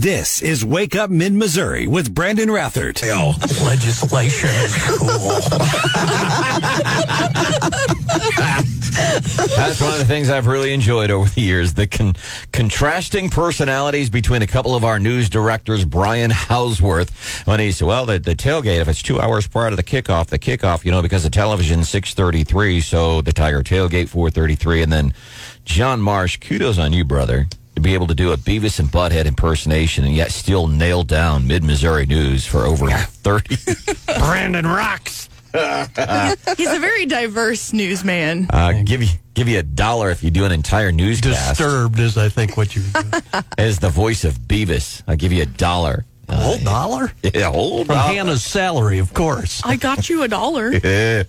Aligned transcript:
This 0.00 0.42
is 0.42 0.64
Wake 0.64 0.94
Up 0.94 1.10
Mid 1.10 1.32
Missouri 1.32 1.88
with 1.88 2.14
Branden 2.14 2.46
Rathert. 2.46 3.02
Oh, 3.10 3.34
legislation 3.66 4.48
is 4.48 4.72
cool. 4.86 5.08
That's 9.56 9.80
one 9.80 9.92
of 9.92 9.98
the 9.98 10.04
things 10.06 10.30
I've 10.30 10.46
really 10.46 10.72
enjoyed 10.72 11.10
over 11.10 11.28
the 11.28 11.40
years. 11.40 11.74
The 11.74 11.88
con- 11.88 12.14
contrasting 12.52 13.28
personalities 13.28 14.08
between 14.08 14.42
a 14.42 14.46
couple 14.46 14.76
of 14.76 14.84
our 14.84 15.00
news 15.00 15.28
directors, 15.28 15.84
Brian 15.84 16.30
Hauswirth, 16.30 17.10
when 17.48 17.58
he 17.58 17.72
said, 17.72 17.88
well, 17.88 18.06
the, 18.06 18.20
the 18.20 18.36
tailgate, 18.36 18.80
if 18.80 18.86
it's 18.86 19.02
two 19.02 19.20
hours 19.20 19.48
prior 19.48 19.70
to 19.70 19.74
the 19.74 19.82
kickoff, 19.82 20.28
the 20.28 20.38
kickoff, 20.38 20.84
you 20.84 20.92
know, 20.92 21.02
because 21.02 21.24
the 21.24 21.30
television 21.30 21.82
633, 21.82 22.82
so 22.82 23.20
the 23.20 23.32
Tiger 23.32 23.64
tailgate 23.64 24.08
433. 24.08 24.82
And 24.82 24.92
then 24.92 25.14
John 25.64 26.00
Marsh, 26.00 26.36
kudos 26.36 26.78
on 26.78 26.92
you, 26.92 27.04
brother 27.04 27.48
to 27.78 27.82
be 27.88 27.94
able 27.94 28.08
to 28.08 28.14
do 28.14 28.32
a 28.32 28.36
Beavis 28.36 28.80
and 28.80 28.88
Butthead 28.88 29.26
impersonation 29.26 30.04
and 30.04 30.14
yet 30.14 30.32
still 30.32 30.66
nail 30.66 31.04
down 31.04 31.46
mid 31.46 31.62
Missouri 31.62 32.06
news 32.06 32.44
for 32.44 32.64
over 32.66 32.90
30. 32.90 33.54
Branden 34.18 34.64
rocks. 34.64 35.28
He's 36.56 36.72
a 36.72 36.80
very 36.80 37.06
diverse 37.06 37.72
newsman. 37.72 38.48
Uh, 38.50 38.82
give 38.84 39.02
you 39.02 39.08
give 39.34 39.48
you 39.48 39.60
a 39.60 39.62
dollar 39.62 40.10
if 40.10 40.22
you 40.24 40.30
do 40.30 40.44
an 40.44 40.52
entire 40.52 40.92
newscast 40.92 41.58
Disturbed 41.58 41.98
is, 42.00 42.18
I 42.18 42.28
think, 42.28 42.56
what 42.56 42.74
you. 42.74 42.82
Do. 42.92 43.40
As 43.56 43.78
the 43.78 43.88
voice 43.88 44.24
of 44.24 44.34
Beavis. 44.40 45.02
I'll 45.06 45.16
give 45.16 45.32
you 45.32 45.42
a 45.42 45.46
dollar. 45.46 46.04
A 46.28 46.36
whole 46.36 46.58
dollar? 46.58 47.12
Yeah, 47.34 47.50
hold 47.50 47.86
From 47.88 47.98
on. 47.98 48.14
Hannah's 48.14 48.42
salary, 48.42 48.98
of 48.98 49.12
course. 49.12 49.60
I 49.64 49.76
got 49.76 50.08
you 50.08 50.22
a 50.22 50.28
dollar. 50.28 50.72
Yeah. 50.82 51.24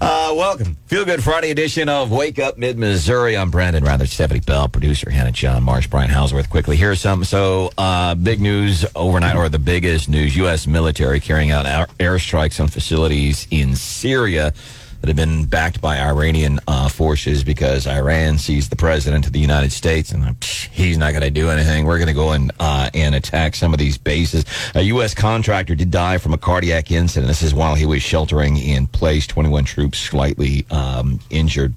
Uh, 0.00 0.32
welcome. 0.34 0.76
Feel 0.86 1.04
Good 1.04 1.22
Friday 1.22 1.50
edition 1.50 1.88
of 1.88 2.10
Wake 2.10 2.38
Up 2.38 2.56
Mid 2.58 2.78
Missouri. 2.78 3.36
I'm 3.36 3.50
Branden 3.52 3.82
Rathert, 3.82 4.08
Stephanie 4.08 4.40
Bell, 4.40 4.68
producer 4.68 5.10
Hannah 5.10 5.32
John 5.32 5.62
Marsh, 5.62 5.86
Brian 5.88 6.10
Hauswirth. 6.10 6.48
Quickly, 6.48 6.76
here's 6.76 7.00
some. 7.00 7.24
So, 7.24 7.70
uh, 7.76 8.14
big 8.14 8.40
news 8.40 8.86
overnight, 8.96 9.36
or 9.36 9.48
the 9.48 9.58
biggest 9.58 10.08
news 10.08 10.36
U.S. 10.36 10.66
military 10.66 11.20
carrying 11.20 11.50
out 11.50 11.66
airstrikes 11.98 12.58
on 12.60 12.68
facilities 12.68 13.46
in 13.50 13.76
Syria 13.76 14.54
that 15.02 15.08
have 15.08 15.16
been 15.16 15.46
backed 15.46 15.80
by 15.80 15.98
Iranian 15.98 16.60
uh, 16.68 16.88
forces 16.88 17.42
because 17.42 17.88
Iran 17.88 18.38
sees 18.38 18.68
the 18.68 18.76
president 18.76 19.26
of 19.26 19.32
the 19.32 19.40
United 19.40 19.72
States 19.72 20.12
and 20.12 20.22
uh, 20.22 20.32
psh, 20.34 20.68
he's 20.68 20.96
not 20.96 21.10
going 21.10 21.22
to 21.22 21.30
do 21.30 21.50
anything. 21.50 21.84
We're 21.84 21.98
going 21.98 22.06
to 22.06 22.14
go 22.14 22.30
and 22.30 22.52
uh, 22.60 22.88
and 22.94 23.16
attack 23.16 23.56
some 23.56 23.72
of 23.72 23.80
these 23.80 23.98
bases. 23.98 24.44
A 24.76 24.82
U.S. 24.82 25.12
contractor 25.12 25.74
did 25.74 25.90
die 25.90 26.18
from 26.18 26.32
a 26.32 26.38
cardiac 26.38 26.92
incident. 26.92 27.26
This 27.26 27.42
is 27.42 27.52
while 27.52 27.74
he 27.74 27.84
was 27.84 28.00
sheltering 28.00 28.56
in 28.56 28.86
place. 28.86 29.26
21 29.26 29.64
troops 29.64 29.98
slightly 29.98 30.64
um, 30.70 31.18
injured. 31.30 31.74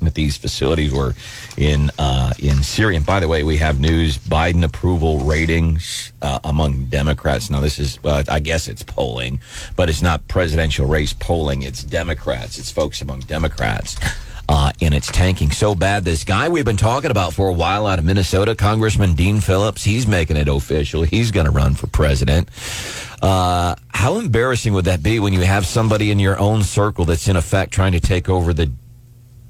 That 0.00 0.14
these 0.14 0.36
facilities 0.36 0.92
were 0.92 1.14
in 1.56 1.90
uh, 1.98 2.32
in 2.38 2.62
Syria. 2.62 2.98
And 2.98 3.06
by 3.06 3.20
the 3.20 3.28
way, 3.28 3.42
we 3.42 3.56
have 3.58 3.80
news: 3.80 4.18
Biden 4.18 4.64
approval 4.64 5.20
ratings 5.20 6.12
uh, 6.22 6.38
among 6.44 6.86
Democrats. 6.86 7.50
Now, 7.50 7.60
this 7.60 7.78
is, 7.78 7.98
uh, 8.04 8.24
I 8.28 8.40
guess, 8.40 8.68
it's 8.68 8.82
polling, 8.82 9.40
but 9.76 9.88
it's 9.88 10.02
not 10.02 10.26
presidential 10.28 10.86
race 10.86 11.12
polling. 11.12 11.62
It's 11.62 11.82
Democrats. 11.82 12.58
It's 12.58 12.70
folks 12.70 13.00
among 13.02 13.20
Democrats. 13.20 13.96
Uh, 14.48 14.72
and 14.80 14.94
it's 14.94 15.12
tanking 15.12 15.50
so 15.50 15.74
bad. 15.74 16.04
This 16.04 16.24
guy 16.24 16.48
we've 16.48 16.64
been 16.64 16.78
talking 16.78 17.10
about 17.10 17.34
for 17.34 17.48
a 17.48 17.52
while 17.52 17.86
out 17.86 17.98
of 17.98 18.06
Minnesota, 18.06 18.54
Congressman 18.54 19.14
Dean 19.14 19.40
Phillips, 19.40 19.84
he's 19.84 20.06
making 20.06 20.38
it 20.38 20.48
official. 20.48 21.02
He's 21.02 21.30
going 21.30 21.44
to 21.44 21.52
run 21.52 21.74
for 21.74 21.86
president. 21.86 22.48
Uh, 23.20 23.74
how 23.88 24.18
embarrassing 24.18 24.72
would 24.72 24.86
that 24.86 25.02
be 25.02 25.20
when 25.20 25.34
you 25.34 25.40
have 25.42 25.66
somebody 25.66 26.10
in 26.10 26.18
your 26.18 26.38
own 26.38 26.62
circle 26.62 27.04
that's 27.04 27.28
in 27.28 27.36
effect 27.36 27.72
trying 27.72 27.92
to 27.92 28.00
take 28.00 28.30
over 28.30 28.54
the 28.54 28.72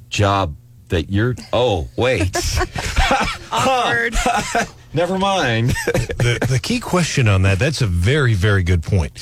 job 0.08 0.56
that 0.88 1.10
you're? 1.10 1.34
Oh, 1.52 1.88
wait, 1.96 2.36
Awkward. 3.52 4.14
never 4.94 5.18
mind. 5.18 5.70
the, 5.86 6.38
the 6.48 6.58
key 6.62 6.80
question 6.80 7.28
on 7.28 7.42
that, 7.42 7.58
that's 7.58 7.80
a 7.82 7.86
very, 7.86 8.34
very 8.34 8.62
good 8.62 8.82
point. 8.82 9.12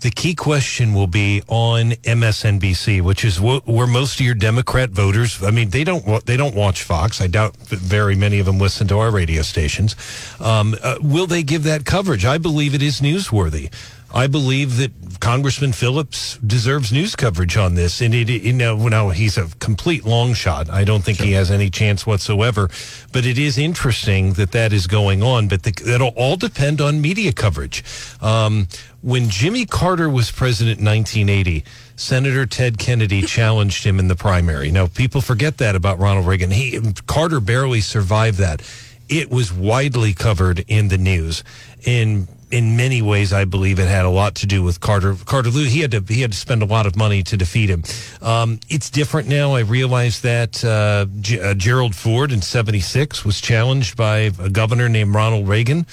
The 0.00 0.10
key 0.10 0.34
question 0.34 0.94
will 0.94 1.06
be 1.06 1.42
on 1.46 1.90
MSNBC, 1.92 3.02
which 3.02 3.24
is 3.24 3.36
wh- 3.36 3.66
where 3.68 3.86
most 3.86 4.18
of 4.18 4.26
your 4.26 4.34
Democrat 4.34 4.90
voters. 4.90 5.40
I 5.44 5.52
mean, 5.52 5.70
they 5.70 5.84
don't 5.84 6.26
they 6.26 6.36
don't 6.36 6.56
watch 6.56 6.82
Fox. 6.82 7.20
I 7.20 7.28
doubt 7.28 7.54
that 7.68 7.78
very 7.78 8.16
many 8.16 8.40
of 8.40 8.46
them 8.46 8.58
listen 8.58 8.88
to 8.88 8.98
our 8.98 9.12
radio 9.12 9.42
stations. 9.42 9.94
Um, 10.40 10.74
uh, 10.82 10.96
will 11.00 11.28
they 11.28 11.44
give 11.44 11.62
that 11.64 11.84
coverage? 11.84 12.24
I 12.24 12.38
believe 12.38 12.74
it 12.74 12.82
is 12.82 13.00
newsworthy. 13.00 13.72
I 14.14 14.26
believe 14.26 14.76
that 14.76 14.92
Congressman 15.20 15.72
Phillips 15.72 16.36
deserves 16.38 16.92
news 16.92 17.16
coverage 17.16 17.56
on 17.56 17.74
this, 17.76 18.00
and 18.00 18.14
it, 18.14 18.28
you 18.28 18.52
know, 18.52 18.76
now 18.88 19.08
he's 19.10 19.38
a 19.38 19.46
complete 19.58 20.04
long 20.04 20.34
shot. 20.34 20.68
I 20.68 20.84
don't 20.84 21.02
think 21.02 21.18
he 21.18 21.32
has 21.32 21.50
any 21.50 21.70
chance 21.70 22.06
whatsoever. 22.06 22.68
But 23.12 23.24
it 23.24 23.38
is 23.38 23.56
interesting 23.56 24.34
that 24.34 24.52
that 24.52 24.72
is 24.72 24.86
going 24.86 25.22
on. 25.22 25.48
But 25.48 25.62
the, 25.62 25.70
that'll 25.70 26.08
all 26.08 26.36
depend 26.36 26.80
on 26.80 27.00
media 27.00 27.32
coverage. 27.32 27.84
Um, 28.20 28.68
when 29.00 29.30
Jimmy 29.30 29.64
Carter 29.64 30.08
was 30.08 30.30
president 30.30 30.80
in 30.80 30.84
1980, 30.86 31.64
Senator 31.96 32.44
Ted 32.44 32.78
Kennedy 32.78 33.22
challenged 33.26 33.84
him 33.84 33.98
in 33.98 34.08
the 34.08 34.16
primary. 34.16 34.70
Now, 34.70 34.88
people 34.88 35.20
forget 35.20 35.58
that 35.58 35.74
about 35.74 35.98
Ronald 35.98 36.26
Reagan. 36.26 36.50
He 36.50 36.80
Carter 37.06 37.40
barely 37.40 37.80
survived 37.80 38.38
that. 38.38 38.60
It 39.08 39.30
was 39.30 39.52
widely 39.52 40.14
covered 40.14 40.64
in 40.68 40.88
the 40.88 40.98
news. 40.98 41.44
In 41.84 42.28
in 42.52 42.76
many 42.76 43.00
ways, 43.00 43.32
I 43.32 43.46
believe 43.46 43.78
it 43.78 43.88
had 43.88 44.04
a 44.04 44.10
lot 44.10 44.34
to 44.36 44.46
do 44.46 44.62
with 44.62 44.78
Carter. 44.78 45.16
Carter 45.24 45.48
Lou, 45.48 45.64
he 45.64 45.80
had 45.80 45.90
to 45.92 46.04
he 46.06 46.20
had 46.20 46.32
to 46.32 46.38
spend 46.38 46.62
a 46.62 46.66
lot 46.66 46.86
of 46.86 46.94
money 46.96 47.22
to 47.24 47.36
defeat 47.36 47.70
him. 47.70 47.82
Um, 48.20 48.60
it's 48.68 48.90
different 48.90 49.26
now. 49.26 49.54
I 49.54 49.60
realize 49.60 50.20
that 50.20 50.62
uh, 50.62 51.06
G- 51.20 51.40
uh, 51.40 51.54
Gerald 51.54 51.96
Ford 51.96 52.30
in 52.30 52.42
'76 52.42 53.24
was 53.24 53.40
challenged 53.40 53.96
by 53.96 54.30
a 54.38 54.50
governor 54.50 54.90
named 54.90 55.14
Ronald 55.14 55.48
Reagan 55.48 55.86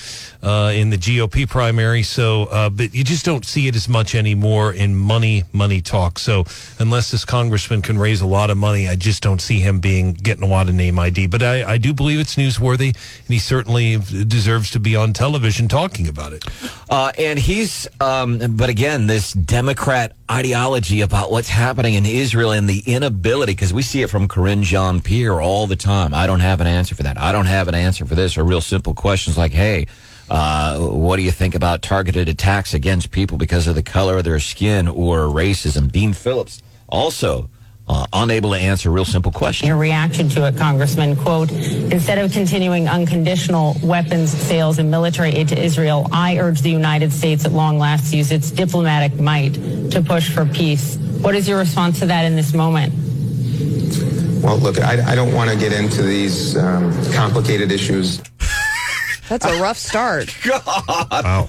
uh, 0.44 0.74
in 0.76 0.90
the 0.90 0.98
GOP 0.98 1.48
primary. 1.50 2.04
So, 2.04 2.44
uh, 2.46 2.70
but 2.70 2.94
you 2.94 3.06
just 3.06 3.24
don't 3.24 3.46
see 3.46 3.70
it 3.70 3.76
as 3.78 3.88
much 3.88 4.14
anymore 4.14 4.74
in 4.74 4.98
money 4.98 5.44
money 5.54 5.82
talk. 5.82 6.20
So, 6.20 6.44
unless 6.78 7.10
this 7.10 7.24
congressman 7.24 7.82
can 7.82 7.98
raise 7.98 8.20
a 8.20 8.28
lot 8.28 8.50
of 8.50 8.58
money, 8.58 8.90
I 8.90 8.98
just 8.98 9.24
don't 9.24 9.42
see 9.42 9.60
him 9.60 9.80
being 9.80 10.12
getting 10.12 10.44
a 10.44 10.48
lot 10.48 10.68
of 10.68 10.76
name 10.76 11.00
ID. 11.00 11.28
But 11.28 11.42
I, 11.42 11.64
I 11.64 11.78
do 11.78 11.94
believe 11.94 12.20
it's 12.20 12.36
newsworthy, 12.36 12.90
and 12.90 13.28
he 13.28 13.40
certainly 13.40 13.96
deserves 13.96 14.72
to 14.72 14.80
be 14.82 14.98
on 14.98 15.14
television 15.14 15.70
talking 15.70 16.10
about 16.10 16.34
it. 16.34 16.49
Uh, 16.90 17.12
and 17.18 17.38
he's, 17.38 17.88
um, 18.00 18.40
but 18.56 18.70
again, 18.70 19.08
this 19.08 19.34
Democrat 19.34 20.16
ideology 20.30 21.02
about 21.02 21.32
what's 21.32 21.50
happening 21.50 21.94
in 21.94 22.06
Israel 22.06 22.52
and 22.52 22.70
the 22.70 22.84
inability, 22.86 23.54
because 23.54 23.74
we 23.74 23.82
see 23.82 24.02
it 24.02 24.10
from 24.10 24.28
Karine 24.28 24.64
Jean-Pierre 24.64 25.42
all 25.42 25.68
the 25.68 25.76
time. 25.76 26.14
I 26.14 26.28
don't 26.28 26.40
have 26.40 26.62
an 26.62 26.68
answer 26.68 26.96
for 26.96 27.04
that. 27.04 27.18
I 27.18 27.32
don't 27.32 27.46
have 27.46 27.68
an 27.68 27.76
answer 27.76 28.06
for 28.06 28.16
this, 28.16 28.38
or 28.38 28.44
real 28.44 28.62
simple 28.62 28.94
questions 28.94 29.38
like, 29.38 29.52
hey, 29.52 29.88
uh, 30.30 30.78
what 30.80 31.18
do 31.18 31.24
you 31.24 31.32
think 31.32 31.56
about 31.56 31.82
targeted 31.82 32.30
attacks 32.30 32.74
against 32.74 33.12
people 33.12 33.38
because 33.38 33.68
of 33.68 33.76
the 33.76 33.84
color 33.84 34.18
of 34.18 34.24
their 34.24 34.40
skin 34.40 34.88
or 34.88 35.22
racism? 35.22 35.92
Dean 35.92 36.14
Phillips 36.14 36.62
also 36.88 37.50
uh, 37.90 38.06
unable 38.14 38.52
to 38.52 38.56
answer 38.56 38.92
real 38.92 39.04
simple 39.04 39.32
questions. 39.32 39.68
Your 39.68 39.78
reaction 39.78 40.30
to 40.30 40.48
it, 40.48 40.56
Congressman, 40.58 41.16
quote, 41.16 41.52
instead 41.52 42.20
of 42.20 42.32
continuing 42.32 42.88
unconditional 42.88 43.76
weapons 43.82 44.30
sales 44.32 44.78
and 44.78 44.92
military 44.92 45.32
aid 45.32 45.50
to 45.50 45.60
Israel, 45.60 46.08
I 46.12 46.38
urge 46.38 46.62
the 46.62 46.70
United 46.70 47.12
States 47.12 47.46
at 47.46 47.52
long 47.52 47.80
last 47.80 48.12
to 48.12 48.18
use 48.18 48.32
its 48.32 48.52
diplomatic 48.52 49.20
might 49.20 49.56
to 49.92 50.04
push 50.06 50.32
for 50.32 50.46
peace. 50.46 50.98
What 51.22 51.34
is 51.34 51.50
your 51.50 51.58
response 51.58 52.00
to 52.00 52.06
that 52.06 52.26
in 52.26 52.36
this 52.36 52.54
moment? 52.54 52.94
Well, 54.44 54.58
look, 54.58 54.80
I, 54.80 55.12
I 55.12 55.16
don't 55.16 55.34
want 55.34 55.50
to 55.50 55.58
get 55.58 55.74
into 55.74 56.04
these 56.04 56.56
um, 56.56 56.94
complicated 57.12 57.72
issues. 57.72 58.22
That's 59.28 59.46
a 59.46 59.62
rough 59.62 59.78
start. 59.78 60.36
God, 60.44 60.66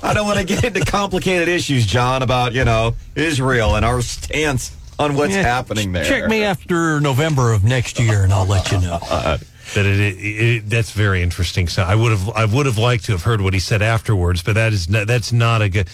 I 0.03 0.13
don't 0.15 0.27
want 0.27 0.39
to 0.39 0.45
get 0.45 0.65
into 0.65 0.81
complicated 0.81 1.49
issues, 1.49 1.87
John, 1.87 2.23
about, 2.23 2.53
you 2.53 2.65
know, 2.65 2.95
Israel 3.15 3.77
and 3.77 3.85
our 3.85 4.03
stance 4.03 4.77
on 5.01 5.17
what's 5.17 5.35
Yeah, 5.35 5.43
happening 5.43 5.93
there. 5.93 6.05
Check 6.05 6.29
me 6.29 6.45
after 6.45 7.01
November 7.01 7.53
of 7.53 7.65
next 7.65 7.99
year, 7.99 8.23
and 8.23 8.33
I'll 8.33 8.47
let 8.47 8.71
you 8.71 8.81
know. 8.81 8.99
that 9.75 9.87
it, 9.87 10.01
it, 10.01 10.17
it 10.17 10.69
that's 10.69 10.91
very 10.91 11.23
interesting. 11.23 11.69
So 11.69 11.83
I 11.83 11.95
would 11.95 12.11
have 12.11 12.29
I 12.31 12.45
would 12.45 12.67
have 12.67 12.79
liked 12.79 13.05
to 13.07 13.13
have 13.13 13.23
heard 13.23 13.41
what 13.41 13.55
he 13.55 13.61
said 13.61 13.83
afterwards, 13.83 14.43
but 14.43 14.55
that 14.55 14.73
is 14.73 14.89
not, 14.89 15.07
that's 15.07 15.33
not 15.33 15.63
a 15.63 15.69
good. 15.69 15.89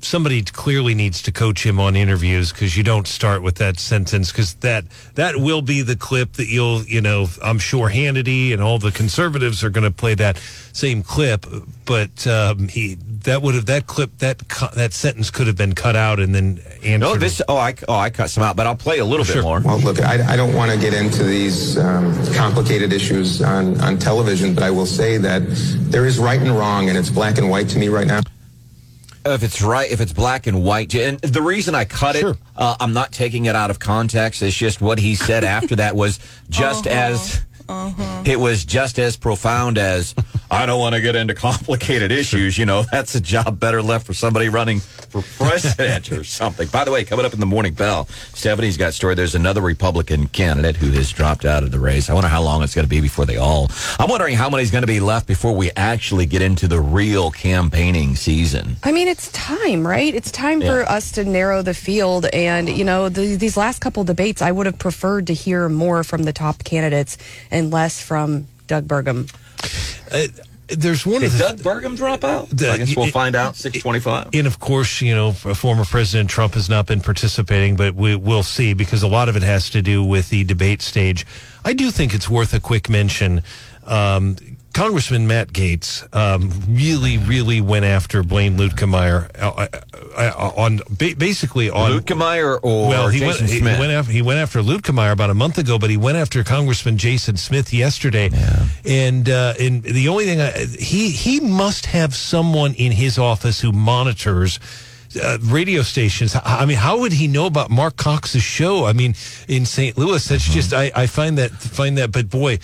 Somebody 0.00 0.42
clearly 0.42 0.94
needs 0.94 1.22
to 1.22 1.32
coach 1.32 1.64
him 1.64 1.78
on 1.78 1.94
interviews 1.94 2.52
because 2.52 2.76
you 2.76 2.82
don't 2.82 3.06
start 3.06 3.42
with 3.42 3.56
that 3.56 3.78
sentence 3.78 4.32
because 4.32 4.54
that 4.54 4.84
that 5.14 5.36
will 5.36 5.62
be 5.62 5.82
the 5.82 5.96
clip 5.96 6.32
that 6.34 6.48
you'll 6.48 6.82
you 6.84 7.00
know 7.00 7.26
I'm 7.42 7.58
sure 7.58 7.88
Hannity 7.88 8.52
and 8.52 8.60
all 8.62 8.78
the 8.78 8.90
conservatives 8.90 9.62
are 9.62 9.70
going 9.70 9.84
to 9.84 9.92
play 9.96 10.14
that 10.14 10.38
same 10.72 11.02
clip, 11.02 11.46
but 11.84 12.26
um, 12.26 12.68
he 12.68 12.96
that 13.24 13.42
would 13.42 13.54
have 13.54 13.66
that 13.66 13.86
clip 13.86 14.18
that 14.18 14.48
cu- 14.48 14.74
that 14.74 14.92
sentence 14.92 15.30
could 15.30 15.46
have 15.46 15.56
been 15.56 15.74
cut 15.74 15.96
out 15.96 16.20
and 16.20 16.34
then 16.34 16.60
answered. 16.82 16.98
No, 16.98 17.14
this. 17.16 17.40
Oh, 17.48 17.56
I 17.56 17.74
oh 17.88 17.94
I 17.94 18.10
cut 18.10 18.30
some 18.30 18.42
out, 18.44 18.56
but 18.56 18.66
I'll 18.66 18.76
play 18.76 18.98
a 18.98 19.04
little 19.04 19.24
bit 19.24 19.32
Sure. 19.32 19.42
more. 19.42 19.60
Well, 19.60 19.78
look, 19.80 20.00
I, 20.00 20.32
I 20.32 20.36
don't 20.36 20.54
want 20.54 20.70
to 20.72 20.78
get 20.78 20.94
into 20.94 21.22
these 21.24 21.78
um, 21.78 22.14
complicated 22.34 22.92
issues 22.92 23.40
on, 23.42 23.80
on 23.80 23.98
television, 23.98 24.54
but 24.54 24.62
I 24.64 24.70
will 24.70 24.86
say 24.86 25.16
that 25.18 25.42
there 25.90 26.06
is 26.06 26.18
right 26.18 26.40
and 26.40 26.50
wrong, 26.56 26.88
and 26.88 26.98
it's 26.98 27.10
black 27.10 27.38
and 27.38 27.48
white 27.50 27.68
to 27.70 27.78
me 27.78 27.88
right 27.88 28.06
now. 28.06 28.20
If 29.24 29.44
it's 29.44 29.62
right, 29.62 29.88
if 29.88 30.00
it's 30.00 30.12
black 30.12 30.48
and 30.48 30.64
white, 30.64 30.92
and 30.96 31.20
the 31.20 31.42
reason 31.42 31.76
I 31.76 31.84
cut 31.84 32.16
Sure. 32.16 32.30
it, 32.32 32.36
uh, 32.56 32.74
I'm 32.80 32.92
not 32.92 33.12
taking 33.12 33.44
it 33.44 33.54
out 33.54 33.70
of 33.70 33.78
context. 33.78 34.42
It's 34.42 34.56
just 34.56 34.80
what 34.80 34.98
he 34.98 35.14
said 35.14 35.44
after 35.44 35.76
that 35.76 35.94
was 35.94 36.18
just 36.50 36.86
as. 36.86 37.40
It 38.26 38.38
was 38.38 38.64
just 38.66 38.98
as 38.98 39.16
profound 39.16 39.78
as 39.78 40.14
I 40.52 40.66
don't 40.66 40.78
want 40.78 40.94
to 40.94 41.00
get 41.00 41.16
into 41.16 41.34
complicated 41.34 42.12
issues. 42.12 42.58
You 42.58 42.66
know, 42.66 42.82
that's 42.92 43.14
a 43.14 43.20
job 43.22 43.58
better 43.58 43.80
left 43.80 44.04
for 44.04 44.12
somebody 44.12 44.50
running 44.50 44.80
for 44.80 45.22
president 45.38 46.12
or 46.12 46.24
something. 46.24 46.68
By 46.68 46.84
the 46.84 46.90
way, 46.90 47.04
coming 47.04 47.24
up 47.24 47.32
in 47.32 47.40
the 47.40 47.46
morning 47.46 47.72
bell, 47.72 48.04
Stephanie's 48.34 48.76
got 48.76 48.90
a 48.90 48.92
story. 48.92 49.14
There's 49.14 49.34
another 49.34 49.62
Republican 49.62 50.26
candidate 50.28 50.76
who 50.76 50.90
has 50.90 51.10
dropped 51.10 51.46
out 51.46 51.62
of 51.62 51.70
the 51.70 51.78
race. 51.80 52.10
I 52.10 52.12
wonder 52.14 52.28
how 52.28 52.42
long 52.42 52.62
it's 52.62 52.74
going 52.74 52.84
to 52.84 52.90
be 52.90 53.00
before 53.00 53.24
they 53.24 53.38
all. 53.38 53.70
I'm 53.98 54.10
wondering 54.10 54.34
how 54.34 54.50
many's 54.50 54.70
going 54.70 54.82
to 54.82 54.86
be 54.86 55.00
left 55.00 55.26
before 55.26 55.56
we 55.56 55.70
actually 55.74 56.26
get 56.26 56.42
into 56.42 56.68
the 56.68 56.80
real 56.82 57.30
campaigning 57.30 58.14
season. 58.14 58.76
I 58.82 58.92
mean, 58.92 59.08
it's 59.08 59.32
time, 59.32 59.86
right? 59.86 60.14
It's 60.14 60.30
time 60.30 60.60
for 60.60 60.82
us 60.82 61.12
to 61.12 61.24
narrow 61.24 61.62
the 61.62 61.72
field. 61.72 62.26
And, 62.26 62.68
you 62.68 62.84
know, 62.84 63.08
the, 63.08 63.36
these 63.36 63.56
last 63.56 63.78
couple 63.78 64.04
debates, 64.04 64.42
I 64.42 64.52
would 64.52 64.66
have 64.66 64.78
preferred 64.78 65.28
to 65.28 65.32
hear 65.34 65.70
more 65.70 66.04
from 66.04 66.24
the 66.24 66.32
top 66.34 66.62
candidates 66.62 67.16
and 67.50 67.70
less 67.70 68.02
from 68.02 68.48
Doug 68.66 68.86
Burgum. 68.86 69.32
Uh, 70.10 70.26
there's 70.68 71.04
one 71.04 71.20
Did 71.20 71.32
of 71.32 71.38
the 71.38 71.38
Doug 71.38 71.58
Burgum 71.58 71.96
drop 71.96 72.24
out? 72.24 72.48
The- 72.48 72.70
I 72.72 72.78
guess 72.78 72.96
we'll 72.96 73.06
it- 73.06 73.12
find 73.12 73.34
out. 73.34 73.56
625. 73.56 74.30
And 74.32 74.46
of 74.46 74.58
course, 74.58 75.02
you 75.02 75.14
know, 75.14 75.32
former 75.32 75.84
President 75.84 76.30
Trump 76.30 76.54
has 76.54 76.68
not 76.70 76.86
been 76.86 77.00
participating, 77.00 77.76
but 77.76 77.94
we 77.94 78.16
will 78.16 78.42
see 78.42 78.72
because 78.72 79.02
a 79.02 79.08
lot 79.08 79.28
of 79.28 79.36
it 79.36 79.42
has 79.42 79.68
to 79.70 79.82
do 79.82 80.02
with 80.02 80.30
the 80.30 80.44
debate 80.44 80.80
stage. 80.80 81.26
I 81.64 81.72
do 81.74 81.90
think 81.90 82.14
it's 82.14 82.28
worth 82.30 82.54
a 82.54 82.60
quick 82.60 82.88
mention. 82.88 83.42
Um, 83.84 84.36
Congressman 84.72 85.26
Matt 85.26 85.52
Gaetz 85.52 86.06
um, 86.14 86.50
really, 86.68 87.18
really 87.18 87.60
went 87.60 87.84
after 87.84 88.22
Blaine 88.22 88.56
Luetkemeyer 88.56 89.30
uh, 89.40 89.50
uh, 89.50 89.68
uh, 90.16 90.52
on 90.56 90.80
ba- 90.88 91.14
basically 91.16 91.70
on 91.70 91.90
Luetkemeyer 91.92 92.58
or 92.62 92.88
well, 92.88 93.08
he 93.08 93.20
Jason 93.20 93.44
went, 93.46 93.52
he 93.52 93.58
Smith? 93.58 93.78
went 93.78 93.92
after 93.92 94.12
he 94.12 94.22
went 94.22 94.38
after 94.40 94.60
Luetkemeyer 94.60 95.12
about 95.12 95.30
a 95.30 95.34
month 95.34 95.58
ago, 95.58 95.78
but 95.78 95.90
he 95.90 95.96
went 95.96 96.16
after 96.16 96.42
Congressman 96.42 96.96
Jason 96.98 97.36
Smith 97.36 97.72
yesterday. 97.72 98.30
And 98.84 99.28
uh, 99.28 99.54
and 99.60 99.82
the 99.82 100.08
only 100.08 100.24
thing 100.24 100.40
I, 100.40 100.50
he 100.66 101.10
he 101.10 101.40
must 101.40 101.86
have 101.86 102.14
someone 102.14 102.74
in 102.74 102.92
his 102.92 103.18
office 103.18 103.60
who 103.60 103.72
monitors. 103.72 104.58
Uh, 105.16 105.38
radio 105.42 105.82
stations. 105.82 106.34
I 106.44 106.64
mean, 106.64 106.76
how 106.78 107.00
would 107.00 107.12
he 107.12 107.26
know 107.26 107.46
about 107.46 107.70
Mark 107.70 107.96
Cox's 107.96 108.42
show? 108.42 108.86
I 108.86 108.92
mean, 108.92 109.14
in 109.48 109.66
St. 109.66 109.96
Louis, 109.98 110.26
that's 110.26 110.44
Mm-hmm. 110.44 110.52
just 110.54 110.72
I, 110.72 110.90
I 110.94 111.06
find 111.06 111.38
that 111.38 111.50
find 111.50 111.98
that. 111.98 112.12
But 112.12 112.30
boy, 112.30 112.58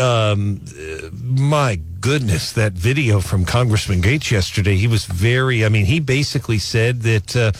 um, 0.00 0.60
uh, 0.78 1.08
my 1.12 1.78
goodness, 2.00 2.52
that 2.52 2.72
video 2.72 3.20
from 3.20 3.44
Congressman 3.44 4.00
Gaetz 4.02 4.30
yesterday. 4.30 4.76
He 4.76 4.86
was 4.86 5.04
very. 5.06 5.64
I 5.64 5.68
mean, 5.68 5.84
he 5.84 6.00
basically 6.00 6.58
said 6.58 7.02
that 7.02 7.36
uh, 7.36 7.52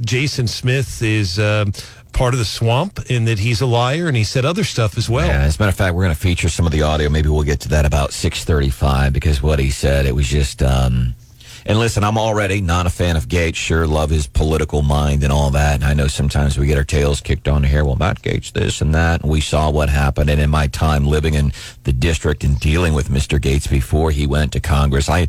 Jason 0.00 0.46
Smith 0.48 1.02
is. 1.02 1.38
Um, 1.38 1.72
Part 2.10 2.32
of 2.34 2.38
the 2.38 2.46
swamp, 2.46 2.98
and 3.10 3.28
that 3.28 3.38
he's 3.38 3.60
a 3.60 3.66
liar, 3.66 4.08
and 4.08 4.16
he 4.16 4.24
said 4.24 4.44
other 4.44 4.64
stuff 4.64 4.96
as 4.98 5.08
well. 5.08 5.26
Yeah, 5.28 5.42
as 5.42 5.56
a 5.56 5.62
matter 5.62 5.68
of 5.68 5.76
fact, 5.76 5.94
we're 5.94 6.02
going 6.02 6.14
to 6.14 6.20
feature 6.20 6.48
some 6.48 6.66
of 6.66 6.72
the 6.72 6.82
audio. 6.82 7.08
Maybe 7.10 7.28
we'll 7.28 7.44
get 7.44 7.60
to 7.60 7.68
that 7.68 7.84
about 7.84 8.12
six 8.12 8.44
thirty-five 8.44 9.12
because 9.12 9.40
what 9.40 9.60
he 9.60 9.70
said, 9.70 10.04
it 10.06 10.14
was 10.16 10.26
just. 10.26 10.62
Um, 10.62 11.14
and 11.68 11.78
listen, 11.78 12.02
I'm 12.02 12.16
already 12.16 12.62
not 12.62 12.86
a 12.86 12.90
fan 12.90 13.14
of 13.16 13.28
Gaetz. 13.28 13.56
Sure, 13.56 13.86
love 13.86 14.08
his 14.08 14.26
political 14.26 14.80
mind 14.80 15.22
and 15.22 15.30
all 15.30 15.50
that. 15.50 15.74
And 15.74 15.84
I 15.84 15.92
know 15.92 16.06
sometimes 16.06 16.56
we 16.56 16.66
get 16.66 16.78
our 16.78 16.84
tails 16.84 17.20
kicked 17.20 17.46
on 17.46 17.62
here. 17.62 17.84
Well, 17.84 17.96
Matt 17.96 18.22
Gaetz, 18.22 18.52
this 18.52 18.80
and 18.80 18.94
that. 18.94 19.20
And 19.20 19.30
we 19.30 19.42
saw 19.42 19.70
what 19.70 19.90
happened. 19.90 20.30
And 20.30 20.40
in 20.40 20.48
my 20.48 20.68
time 20.68 21.04
living 21.04 21.34
in 21.34 21.52
the 21.84 21.92
district 21.92 22.42
and 22.42 22.58
dealing 22.58 22.94
with 22.94 23.10
Mr. 23.10 23.38
Gaetz 23.38 23.68
before 23.70 24.10
he 24.10 24.26
went 24.26 24.54
to 24.54 24.60
Congress, 24.60 25.10
I, 25.10 25.28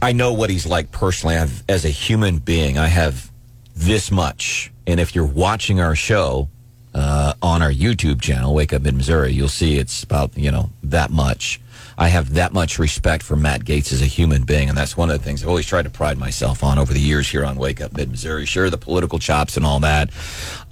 I 0.00 0.12
know 0.12 0.32
what 0.32 0.50
he's 0.50 0.66
like 0.66 0.92
personally. 0.92 1.36
I've, 1.36 1.64
as 1.68 1.84
a 1.84 1.90
human 1.90 2.38
being, 2.38 2.78
I 2.78 2.86
have 2.86 3.28
this 3.74 4.12
much. 4.12 4.72
And 4.86 5.00
if 5.00 5.16
you're 5.16 5.26
watching 5.26 5.80
our 5.80 5.96
show 5.96 6.48
uh, 6.94 7.34
on 7.42 7.62
our 7.62 7.70
YouTube 7.72 8.20
channel, 8.20 8.54
Wake 8.54 8.72
Up 8.72 8.86
in 8.86 8.96
Missouri, 8.96 9.32
you'll 9.32 9.48
see 9.48 9.78
it's 9.78 10.02
about, 10.02 10.36
you 10.36 10.50
know, 10.50 10.70
that 10.82 11.10
much. 11.10 11.60
I 11.98 12.08
have 12.08 12.34
that 12.34 12.52
much 12.52 12.78
respect 12.78 13.22
for 13.22 13.36
Matt 13.36 13.64
Gaetz 13.64 13.92
as 13.92 14.00
a 14.00 14.06
human 14.06 14.44
being, 14.44 14.68
and 14.70 14.78
that's 14.78 14.96
one 14.96 15.10
of 15.10 15.18
the 15.18 15.24
things 15.24 15.42
I've 15.42 15.48
always 15.50 15.66
tried 15.66 15.82
to 15.82 15.90
pride 15.90 16.16
myself 16.18 16.64
on 16.64 16.78
over 16.78 16.92
the 16.94 17.00
years 17.00 17.28
here 17.28 17.44
on 17.44 17.56
Wake 17.56 17.80
Up 17.80 17.92
Mid 17.94 18.10
Missouri. 18.10 18.46
Sure, 18.46 18.70
the 18.70 18.78
political 18.78 19.18
chops 19.18 19.56
and 19.58 19.66
all 19.66 19.80
that. 19.80 20.08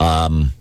Um, 0.00 0.52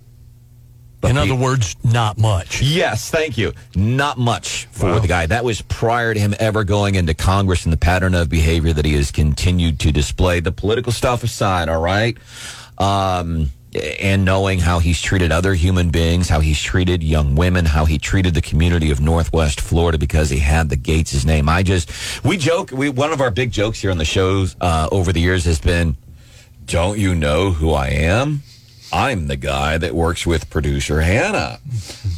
In 1.03 1.15
the- 1.15 1.21
other 1.21 1.35
words, 1.35 1.75
not 1.83 2.17
much. 2.17 2.61
Yes, 2.61 3.09
thank 3.09 3.37
you. 3.37 3.53
Not 3.75 4.17
much 4.19 4.67
for 4.71 4.87
Wow. 4.91 4.99
the 4.99 5.07
guy. 5.07 5.25
That 5.25 5.45
was 5.45 5.61
prior 5.61 6.13
to 6.13 6.19
him 6.19 6.35
ever 6.39 6.63
going 6.65 6.95
into 6.95 7.13
Congress 7.13 7.63
and 7.63 7.71
the 7.71 7.77
pattern 7.77 8.13
of 8.13 8.27
behavior 8.29 8.73
that 8.73 8.83
he 8.83 8.93
has 8.95 9.09
continued 9.11 9.79
to 9.81 9.91
display. 9.93 10.39
The 10.41 10.51
political 10.51 10.91
stuff 10.91 11.23
aside, 11.23 11.69
all 11.69 11.79
right? 11.79 12.17
Um, 12.77 13.51
and 13.99 14.25
knowing 14.25 14.59
how 14.59 14.79
he's 14.79 15.01
treated 15.01 15.31
other 15.31 15.53
human 15.53 15.89
beings, 15.89 16.29
how 16.29 16.39
he's 16.39 16.61
treated 16.61 17.03
young 17.03 17.35
women, 17.35 17.65
how 17.65 17.85
he 17.85 17.97
treated 17.97 18.33
the 18.33 18.41
community 18.41 18.91
of 18.91 18.99
Northwest 18.99 19.61
Florida 19.61 19.97
because 19.97 20.29
he 20.29 20.39
had 20.39 20.69
the 20.69 20.77
Gaetz' 20.77 21.25
name. 21.25 21.49
I 21.49 21.63
just, 21.63 22.23
we 22.23 22.37
joke, 22.37 22.71
we, 22.71 22.89
one 22.89 23.11
of 23.11 23.21
our 23.21 23.31
big 23.31 23.51
jokes 23.51 23.79
here 23.79 23.91
on 23.91 23.97
the 23.97 24.05
shows 24.05 24.55
uh, 24.61 24.89
over 24.91 25.13
the 25.13 25.21
years 25.21 25.45
has 25.45 25.59
been, 25.59 25.97
don't 26.65 26.97
you 26.97 27.15
know 27.15 27.51
who 27.51 27.71
I 27.71 27.87
am? 27.87 28.43
I'm 28.91 29.27
the 29.27 29.35
guy 29.35 29.77
that 29.77 29.93
works 29.93 30.25
with 30.25 30.49
producer 30.49 31.01
Hannah. 31.01 31.59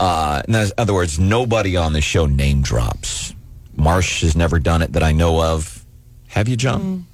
Uh, 0.02 0.42
in 0.48 0.56
other 0.78 0.94
words, 0.94 1.20
nobody 1.20 1.76
on 1.76 1.92
the 1.92 2.00
show 2.00 2.26
name 2.26 2.62
drops. 2.62 3.36
Marsh 3.76 4.22
has 4.22 4.34
never 4.34 4.58
done 4.58 4.82
it 4.82 4.94
that 4.94 5.04
I 5.04 5.12
know 5.12 5.44
of. 5.44 5.84
Have 6.28 6.48
you, 6.48 6.56
John? 6.56 7.06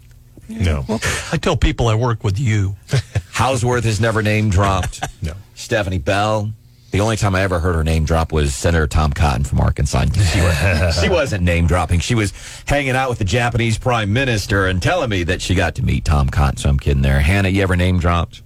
No, 0.49 0.85
I 1.31 1.37
tell 1.37 1.57
people 1.57 1.87
I 1.87 1.95
work 1.95 2.23
with 2.23 2.39
you. 2.39 2.75
Hauswirth 3.33 3.83
has 3.83 3.99
never 3.99 4.21
name 4.21 4.49
dropped. 4.49 5.03
no. 5.21 5.33
Stephanie 5.55 5.97
Bell. 5.97 6.51
The 6.91 7.01
only 7.01 7.17
time 7.17 7.35
I 7.35 7.41
ever 7.41 7.59
heard 7.59 7.75
her 7.75 7.83
name 7.83 8.05
drop 8.05 8.31
was 8.31 8.55
Senator 8.55 8.87
Tom 8.87 9.11
Cotton 9.11 9.43
from 9.43 9.59
Arkansas. 9.59 10.05
She, 10.05 10.39
was, 10.39 10.97
she 11.01 11.09
wasn't 11.09 11.43
name 11.43 11.67
dropping. 11.67 11.99
She 11.99 12.15
was 12.15 12.31
hanging 12.65 12.95
out 12.95 13.09
with 13.09 13.17
the 13.19 13.25
Japanese 13.25 13.77
prime 13.77 14.13
minister 14.13 14.67
and 14.67 14.81
telling 14.81 15.09
me 15.09 15.23
that 15.23 15.41
she 15.41 15.55
got 15.55 15.75
to 15.75 15.83
meet 15.83 16.05
Tom 16.05 16.29
Cotton. 16.29 16.55
So 16.55 16.69
I'm 16.69 16.79
kidding 16.79 17.01
there. 17.01 17.19
Hannah, 17.19 17.49
you 17.49 17.63
ever 17.63 17.75
name 17.75 17.99
dropped? 17.99 18.43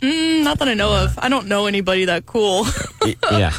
Mm, 0.00 0.44
not 0.44 0.58
that 0.58 0.68
I 0.68 0.74
know 0.74 1.04
of. 1.04 1.18
I 1.18 1.30
don't 1.30 1.46
know 1.46 1.64
anybody 1.64 2.04
that 2.04 2.26
cool. 2.26 2.66
yeah. 3.30 3.52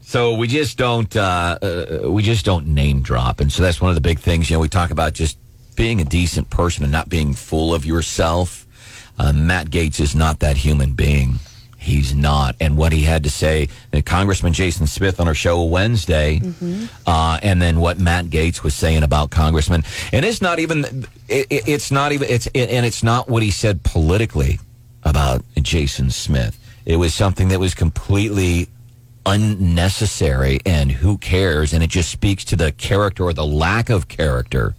So 0.00 0.34
we 0.34 0.46
just 0.46 0.78
don't 0.78 1.14
uh, 1.16 1.58
uh, 1.60 2.10
we 2.10 2.22
just 2.22 2.44
don't 2.44 2.68
name 2.68 3.02
drop, 3.02 3.40
and 3.40 3.52
so 3.52 3.62
that's 3.62 3.80
one 3.80 3.88
of 3.90 3.94
the 3.94 4.00
big 4.00 4.18
things. 4.18 4.48
You 4.48 4.56
know, 4.56 4.60
we 4.60 4.68
talk 4.68 4.90
about 4.90 5.14
just 5.14 5.38
being 5.76 6.00
a 6.00 6.04
decent 6.04 6.50
person 6.50 6.82
and 6.82 6.92
not 6.92 7.08
being 7.08 7.32
full 7.34 7.74
of 7.74 7.84
yourself. 7.86 8.66
Uh, 9.18 9.32
Matt 9.32 9.70
Gaetz 9.70 10.00
is 10.00 10.14
not 10.14 10.40
that 10.40 10.56
human 10.56 10.92
being. 10.92 11.36
He's 11.78 12.14
not, 12.16 12.56
and 12.58 12.76
what 12.76 12.92
he 12.92 13.02
had 13.02 13.22
to 13.24 13.30
say, 13.30 13.68
uh, 13.92 14.00
Congressman 14.04 14.52
Jason 14.52 14.88
Smith 14.88 15.20
on 15.20 15.28
our 15.28 15.34
show 15.34 15.62
Wednesday, 15.62 16.40
uh, 17.06 17.38
and 17.44 17.62
then 17.62 17.78
what 17.78 18.00
Matt 18.00 18.24
Gaetz 18.26 18.64
was 18.64 18.74
saying 18.74 19.04
about 19.04 19.30
Congressman, 19.30 19.84
and 20.12 20.24
it's 20.24 20.42
not 20.42 20.58
even, 20.58 21.06
it, 21.28 21.46
it- 21.48 21.68
it's 21.68 21.92
not 21.92 22.10
even, 22.10 22.28
it's 22.28 22.48
and 22.48 22.84
it's 22.84 23.04
not 23.04 23.28
what 23.28 23.44
he 23.44 23.52
said 23.52 23.84
politically 23.84 24.58
about 25.04 25.44
Jason 25.62 26.10
Smith. 26.10 26.58
It 26.84 26.96
was 26.96 27.14
something 27.14 27.48
that 27.48 27.60
was 27.60 27.72
completely 27.74 28.66
unnecessary 29.24 30.58
and 30.66 30.90
who 30.90 31.18
cares 31.18 31.72
and 31.72 31.82
it 31.84 31.90
just 31.90 32.10
speaks 32.10 32.44
to 32.44 32.56
the 32.56 32.72
character 32.72 33.24
or 33.24 33.32
the 33.32 33.46
lack 33.46 33.90
of 33.90 34.08
character 34.08 34.74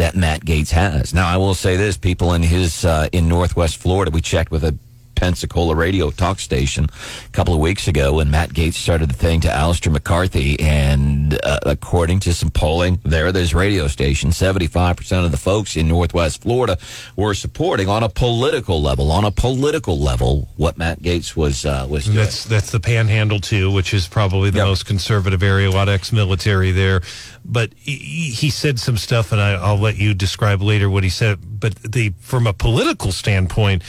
that 0.00 0.16
Matt 0.16 0.44
Gaetz 0.44 0.70
has. 0.70 1.14
Now 1.14 1.28
I 1.28 1.36
will 1.36 1.54
say 1.54 1.76
this 1.76 1.96
people 1.96 2.32
in 2.32 2.42
his 2.42 2.84
uh, 2.84 3.08
in 3.12 3.28
Northwest 3.28 3.76
Florida 3.76 4.10
we 4.10 4.20
checked 4.20 4.50
with 4.50 4.64
a 4.64 4.76
Pensacola 5.24 5.74
radio 5.74 6.10
talk 6.10 6.40
station 6.40 6.86
a 7.26 7.28
couple 7.32 7.52
of 7.52 7.60
weeks 7.60 7.86
ago 7.86 8.14
when 8.14 8.30
Matt 8.30 8.48
Gaetz 8.54 8.72
started 8.72 9.10
the 9.10 9.14
thing 9.14 9.40
to 9.42 9.52
Alistair 9.52 9.92
McCarthy. 9.92 10.58
And 10.58 11.38
uh, 11.44 11.58
according 11.66 12.20
to 12.20 12.32
some 12.32 12.48
polling 12.50 13.00
there, 13.04 13.30
there's 13.30 13.54
radio 13.54 13.86
station, 13.86 14.30
75% 14.30 15.24
of 15.26 15.30
the 15.30 15.36
folks 15.36 15.76
in 15.76 15.88
Northwest 15.88 16.40
Florida 16.40 16.78
were 17.16 17.34
supporting 17.34 17.86
on 17.86 18.02
a 18.02 18.08
political 18.08 18.80
level, 18.80 19.12
on 19.12 19.26
a 19.26 19.30
political 19.30 19.98
level, 19.98 20.48
what 20.56 20.78
Matt 20.78 21.02
Gaetz 21.02 21.36
was, 21.36 21.66
uh, 21.66 21.86
was 21.88 22.06
doing. 22.06 22.16
That's 22.16 22.44
that's 22.44 22.70
the 22.70 22.80
Panhandle 22.80 23.40
too, 23.40 23.70
which 23.70 23.92
is 23.92 24.08
probably 24.08 24.48
the 24.48 24.60
Yep. 24.60 24.66
most 24.68 24.86
conservative 24.86 25.42
area. 25.42 25.68
A 25.68 25.70
lot 25.70 25.88
of 25.88 25.94
ex-military 25.94 26.70
there, 26.72 27.02
but 27.44 27.72
he, 27.76 27.96
he 28.30 28.48
said 28.48 28.78
some 28.80 28.96
stuff, 28.96 29.32
and 29.32 29.40
I, 29.40 29.52
I'll 29.52 29.78
let 29.78 29.96
you 29.98 30.14
describe 30.14 30.62
later 30.62 30.88
what 30.88 31.04
he 31.04 31.10
said. 31.10 31.38
But 31.60 31.74
the 31.82 32.14
from 32.20 32.46
a 32.46 32.52
political 32.54 33.12
standpoint, 33.12 33.82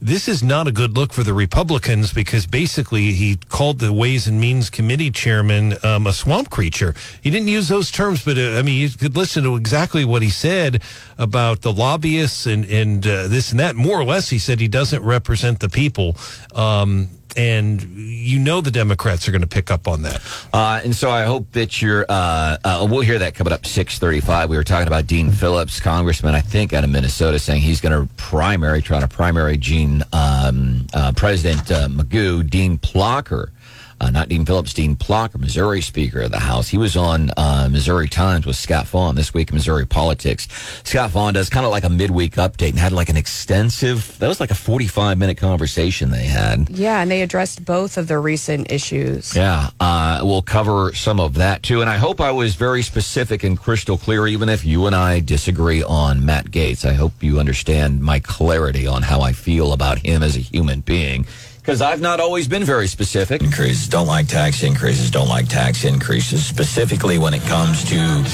this 0.00 0.28
is 0.28 0.42
not 0.42 0.68
a 0.68 0.72
good 0.72 0.96
look 0.96 1.12
for 1.12 1.24
the 1.24 1.34
Republicans 1.34 2.12
because 2.12 2.46
basically 2.46 3.12
he 3.12 3.36
called 3.48 3.80
the 3.80 3.92
Ways 3.92 4.26
and 4.26 4.40
Means 4.40 4.70
Committee 4.70 5.10
chairman 5.10 5.74
um, 5.82 6.06
a 6.06 6.12
swamp 6.12 6.50
creature. 6.50 6.94
He 7.20 7.30
didn't 7.30 7.48
use 7.48 7.68
those 7.68 7.90
terms, 7.90 8.24
but 8.24 8.38
uh, 8.38 8.58
I 8.58 8.62
mean, 8.62 8.80
you 8.80 8.88
could 8.90 9.16
listen 9.16 9.42
to 9.44 9.56
exactly 9.56 10.04
what 10.04 10.22
he 10.22 10.30
said 10.30 10.82
about 11.18 11.62
the 11.62 11.72
lobbyists 11.72 12.46
and 12.46 12.64
and 12.66 13.04
uh, 13.06 13.28
this 13.28 13.50
and 13.50 13.58
that. 13.58 13.74
More 13.74 13.98
or 14.00 14.04
less, 14.04 14.28
he 14.28 14.38
said 14.38 14.60
he 14.60 14.68
doesn't 14.68 15.02
represent 15.02 15.60
the 15.60 15.68
people. 15.68 16.16
Um, 16.54 17.08
and 17.36 17.82
you 17.82 18.38
know 18.38 18.60
the 18.60 18.70
Democrats 18.70 19.28
are 19.28 19.32
going 19.32 19.42
to 19.42 19.48
pick 19.48 19.70
up 19.70 19.88
on 19.88 20.02
that. 20.02 20.22
Uh, 20.52 20.80
and 20.84 20.94
so 20.94 21.10
I 21.10 21.24
hope 21.24 21.50
that 21.52 21.80
you're. 21.80 22.04
Uh, 22.08 22.58
uh, 22.64 22.86
we'll 22.90 23.00
hear 23.00 23.18
that 23.18 23.34
coming 23.34 23.52
up 23.52 23.66
six 23.66 23.98
thirty-five. 23.98 24.48
We 24.50 24.56
were 24.56 24.64
talking 24.64 24.86
about 24.86 25.06
Dean 25.06 25.30
Phillips, 25.30 25.80
congressman, 25.80 26.34
I 26.34 26.40
think, 26.40 26.72
out 26.72 26.84
of 26.84 26.90
Minnesota, 26.90 27.38
saying 27.38 27.62
he's 27.62 27.80
going 27.80 27.92
to 27.92 28.12
primary, 28.16 28.82
trying 28.82 29.02
to 29.02 29.08
primary 29.08 29.56
Gene 29.56 30.02
um, 30.12 30.86
uh, 30.94 31.12
President 31.16 31.70
uh, 31.70 31.88
Magoo, 31.88 32.48
Dean 32.48 32.78
Plocher. 32.78 33.50
Uh, 34.00 34.10
not 34.10 34.28
Dean 34.28 34.44
Phillips, 34.44 34.72
Dean 34.72 34.94
Plocher, 34.94 35.38
Missouri 35.38 35.80
Speaker 35.80 36.20
of 36.22 36.30
the 36.30 36.38
House. 36.38 36.68
He 36.68 36.78
was 36.78 36.96
on 36.96 37.30
uh, 37.36 37.68
Missouri 37.70 38.08
Times 38.08 38.46
with 38.46 38.56
Scott 38.56 38.86
Faughn 38.86 39.16
this 39.16 39.34
week 39.34 39.50
in 39.50 39.56
Missouri 39.56 39.86
politics. 39.86 40.46
Scott 40.84 41.10
Faughn 41.10 41.34
does 41.34 41.50
kind 41.50 41.66
of 41.66 41.72
like 41.72 41.84
a 41.84 41.88
midweek 41.88 42.34
update 42.34 42.70
and 42.70 42.78
had 42.78 42.92
like 42.92 43.08
an 43.08 43.16
extensive, 43.16 44.16
that 44.18 44.28
was 44.28 44.40
like 44.40 44.50
a 44.50 44.54
45 44.54 45.18
minute 45.18 45.36
conversation 45.36 46.10
they 46.10 46.26
had. 46.26 46.70
Yeah, 46.70 47.00
and 47.00 47.10
they 47.10 47.22
addressed 47.22 47.64
both 47.64 47.96
of 47.96 48.06
the 48.06 48.18
recent 48.18 48.70
issues. 48.70 49.34
Yeah, 49.34 49.70
uh, 49.80 50.20
we'll 50.22 50.42
cover 50.42 50.92
some 50.94 51.18
of 51.18 51.34
that 51.34 51.62
too. 51.62 51.80
And 51.80 51.90
I 51.90 51.96
hope 51.96 52.20
I 52.20 52.30
was 52.30 52.54
very 52.54 52.82
specific 52.82 53.42
and 53.42 53.58
crystal 53.58 53.98
clear, 53.98 54.26
even 54.26 54.48
if 54.48 54.64
you 54.64 54.86
and 54.86 54.94
I 54.94 55.20
disagree 55.20 55.82
on 55.82 56.24
Matt 56.24 56.50
Gaetz. 56.50 56.84
I 56.84 56.92
hope 56.92 57.20
you 57.22 57.40
understand 57.40 58.00
my 58.00 58.20
clarity 58.20 58.86
on 58.86 59.02
how 59.02 59.22
I 59.22 59.32
feel 59.32 59.72
about 59.72 59.98
him 59.98 60.22
as 60.22 60.36
a 60.36 60.40
human 60.40 60.80
being. 60.80 61.26
Because 61.68 61.82
I've 61.82 62.00
not 62.00 62.18
always 62.18 62.48
been 62.48 62.64
very 62.64 62.86
specific. 62.86 63.42
Increases 63.42 63.88
don't 63.88 64.06
like 64.06 64.26
tax 64.26 64.62
increases, 64.62 65.10
don't 65.10 65.28
like 65.28 65.48
tax 65.48 65.84
increases, 65.84 66.42
specifically 66.42 67.18
when 67.18 67.34
it 67.34 67.42
comes 67.42 67.84
to 67.90 68.24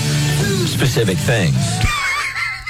specific 0.68 1.18
things. 1.18 1.56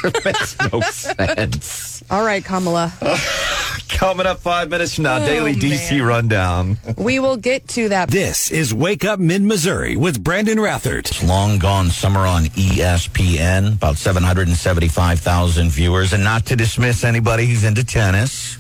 Makes 0.25 0.57
no 0.73 0.81
sense. 0.81 2.03
All 2.11 2.25
right, 2.25 2.43
Kamala. 2.43 2.95
Coming 3.91 4.25
up 4.25 4.39
five 4.39 4.71
minutes 4.71 4.95
from 4.95 5.05
now, 5.05 5.17
Oh, 5.17 5.27
Daily 5.27 5.53
DC 5.53 5.99
man. 5.99 6.03
Rundown. 6.03 6.79
We 6.97 7.19
will 7.19 7.37
get 7.37 7.69
to 7.69 7.91
that. 7.91 8.11
This 8.11 8.51
is 8.51 8.73
Wake 8.73 9.05
Up 9.05 9.21
Mid 9.21 9.43
Missouri 9.43 9.97
with 9.97 10.25
Branden 10.25 10.57
Rathert. 10.57 11.11
It's 11.11 11.23
long 11.23 11.59
gone 11.59 11.91
summer 11.91 12.21
on 12.21 12.45
ESPN, 12.45 13.75
about 13.75 13.99
775,000 13.99 15.69
viewers. 15.69 16.15
And 16.15 16.25
not 16.25 16.47
to 16.47 16.57
dismiss 16.57 17.05
anybody 17.05 17.45
who's 17.45 17.65
into 17.65 17.85
tennis, 17.85 18.57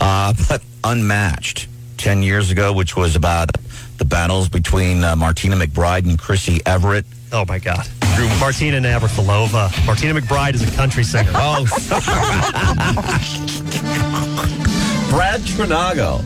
uh, 0.00 0.34
but 0.48 0.62
unmatched. 0.84 1.68
10 1.98 2.24
years 2.24 2.50
ago, 2.50 2.72
which 2.72 2.96
was 2.96 3.14
about 3.14 3.52
the 3.98 4.04
battles 4.04 4.48
between 4.48 5.04
uh, 5.04 5.14
Martina 5.14 5.54
McBride 5.54 6.08
and 6.08 6.18
Chrissy 6.18 6.60
Evert. 6.66 7.04
Oh 7.30 7.44
my 7.46 7.60
God. 7.60 7.86
Martina 8.40 8.78
Navratilova. 8.78 9.86
Martina 9.86 10.20
McBride 10.20 10.54
is 10.54 10.62
a 10.66 10.76
country 10.76 11.04
singer. 11.04 11.30
Oh, 11.34 11.64
Brad 15.10 15.40
Trinago, 15.42 16.20